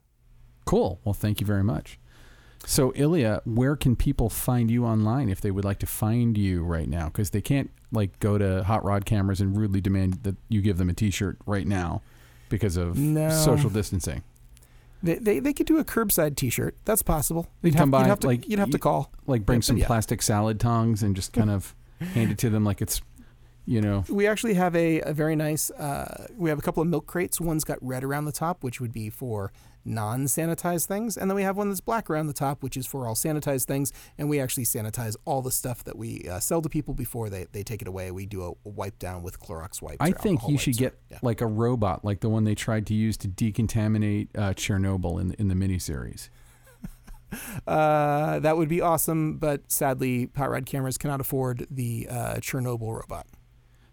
[0.65, 0.99] Cool.
[1.05, 1.97] Well, thank you very much.
[2.65, 6.63] So, Illya, where can people find you online if they would like to find you
[6.63, 7.05] right now?
[7.05, 10.77] Because they can't like go to Hot Rod Cameras and rudely demand that you give
[10.77, 12.01] them a T-shirt right now
[12.49, 13.29] because of No.
[13.29, 14.23] social distancing.
[15.03, 16.75] They, they, they could do a curbside T-shirt.
[16.85, 17.47] That's possible.
[17.61, 19.11] They'd You'd come have, by, you'd have to, like, you'd have to call.
[19.25, 19.87] Like bring Yeah, some yeah.
[19.87, 21.73] plastic salad tongs and just kind of
[22.13, 23.01] hand it to them like it's,
[23.65, 25.71] you know, We actually have a, a very nice.
[25.71, 27.41] Uh, we have a couple of milk crates.
[27.41, 29.51] One's got red around the top, which would be for
[29.85, 33.07] non-sanitized things, and then we have one that's black around the top, which is for
[33.07, 33.91] all sanitized things.
[34.17, 37.47] And we actually sanitize all the stuff that we uh, sell to people before they,
[37.51, 38.11] they take it away.
[38.11, 39.97] We do a, a wipe down with Clorox wipes.
[39.99, 41.19] I think you should get yeah.
[41.21, 45.29] like a robot, like the one they tried to use to decontaminate uh, Chernobyl in
[45.29, 46.29] the, in the miniseries.
[47.65, 52.93] Uh, that would be awesome, but sadly, Hot Rod Cameras cannot afford the uh, Chernobyl
[52.99, 53.25] robot.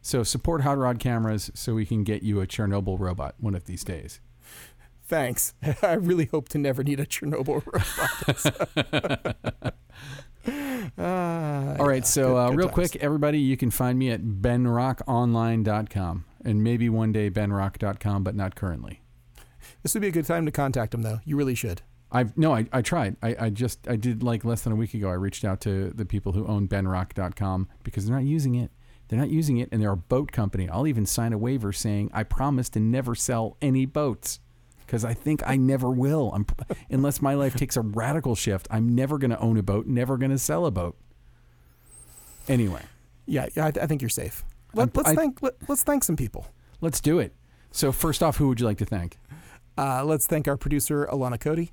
[0.03, 3.67] So support Hot Rod Cameras so we can get you a Chernobyl robot one of
[3.67, 4.21] these days.
[5.09, 5.55] Thanks.
[5.83, 7.65] I really hope to never need a Chernobyl
[8.93, 9.75] robot.
[10.97, 12.75] Ah, All right, yeah, so good- uh, good real times.
[12.75, 18.55] quick, everybody, you can find me at benrockonline.com and maybe one day benrock.com, but not
[18.55, 19.03] currently.
[19.83, 21.21] This would be a good time to contact him, though.
[21.25, 21.83] You really should.
[22.11, 23.17] I've no, I, I tried.
[23.23, 25.11] I, I just I did like less than a week ago.
[25.11, 28.71] I reached out to the people who own benrock.com because they're not using it.
[29.09, 30.69] They're not using it, and they're a boat company.
[30.71, 34.41] I'll even sign a waiver saying I promise to never sell any boats
[34.89, 36.33] because I think I never will.
[36.35, 36.47] I'm,
[36.91, 40.17] unless my life takes a radical shift, I'm never going to own a boat, never
[40.17, 40.97] going to sell a boat.
[42.49, 42.81] Anyway,
[43.27, 44.45] Yeah, yeah I, I think you're safe.
[44.73, 46.47] Let, us thank let, let's thank some people.
[46.81, 47.35] let's do it.
[47.71, 49.19] So first off, who would you like to thank?
[49.77, 51.73] Uh, let's thank our producer Alana Cody.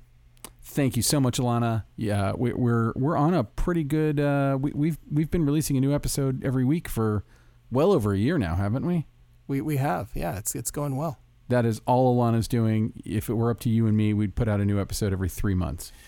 [0.62, 1.84] Thank you so much, Alana.
[1.96, 4.20] Yeah, we, we're we're on a pretty good.
[4.20, 7.24] Uh, we, we've we've been releasing a new episode every week for
[7.70, 9.06] well over a year now, haven't we?
[9.46, 11.18] We we have yeah, it's it's going well.
[11.48, 12.92] That is all Alana's doing.
[13.04, 15.28] If it were up to you and me, we'd put out a new episode every
[15.28, 15.92] three months.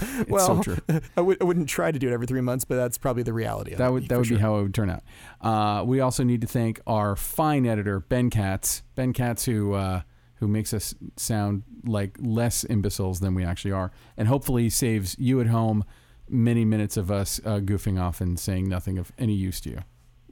[0.00, 0.78] It's well, so true.
[1.16, 3.32] I would I wouldn't try to do it every three months, but that's probably the
[3.32, 3.72] reality.
[3.72, 4.36] Of That it, would that would sure.
[4.36, 5.02] be how it would turn out.
[5.40, 8.82] Uh, we also need to thank our fine editor Ben Katz.
[8.94, 10.02] Ben Katz, who uh,
[10.36, 15.40] who makes us sound like less imbeciles than we actually are, and hopefully saves you
[15.40, 15.84] at home
[16.28, 19.78] many minutes of us uh, goofing off and saying nothing of any use to you.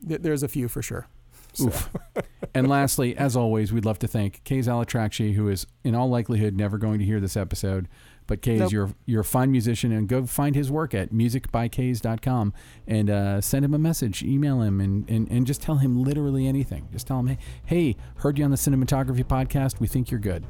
[0.02, 1.06] There's a few for sure.
[1.54, 1.90] So, Oof.
[2.54, 6.56] and lastly, as always, we'd love to thank Kays Al-Atrakchi, who is in all likelihood
[6.56, 7.88] never going to hear this episode,
[8.26, 8.72] But Kays, Nope.
[8.72, 12.52] you're you're a fine musician, and go find his work at musicbykays.com
[12.86, 16.46] and uh, send him a message, email him, and, and and just tell him literally
[16.46, 16.88] anything.
[16.92, 19.80] Just tell him, hey, hey, heard you on the cinematography podcast.
[19.80, 20.44] We think you're good.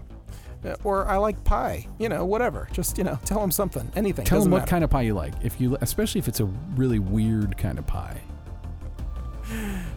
[0.64, 1.86] Uh, Or I like pie.
[1.98, 2.68] You know, whatever.
[2.72, 3.90] Just you know, tell him something.
[3.96, 4.24] Anything.
[4.24, 4.70] Tell him Doesn't what matter.
[4.70, 5.32] kind of pie you like.
[5.42, 6.44] If you, especially if it's a
[6.76, 8.20] really weird kind of pie,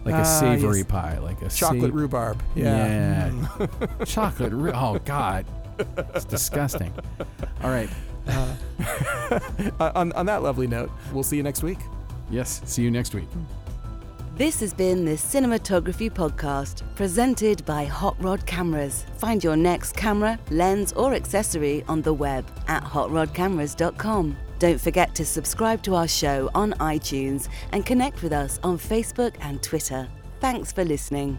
[0.06, 0.88] like Ah, a savory yes.
[0.88, 2.42] pie, like a chocolate sa- rhubarb.
[2.56, 3.32] Yeah.
[3.32, 3.68] Yeah,
[4.06, 4.52] chocolate.
[4.54, 5.46] Ru- oh God,
[6.16, 6.94] it's disgusting.
[7.64, 7.90] All right.
[8.28, 8.56] Uh,
[9.96, 11.80] on on that lovely note, we'll see you next week.
[12.30, 12.62] Yes.
[12.66, 13.28] See you next week.
[14.36, 19.06] This has been the Cinematography Podcast, presented by Hot Rod Cameras.
[19.18, 24.36] Find your next camera, lens, or accessory on the web at hotrodcameras.com.
[24.60, 29.36] Don't forget to subscribe to our show on iTunes and connect with us on Facebook
[29.42, 30.08] and Twitter.
[30.40, 31.38] Thanks for listening.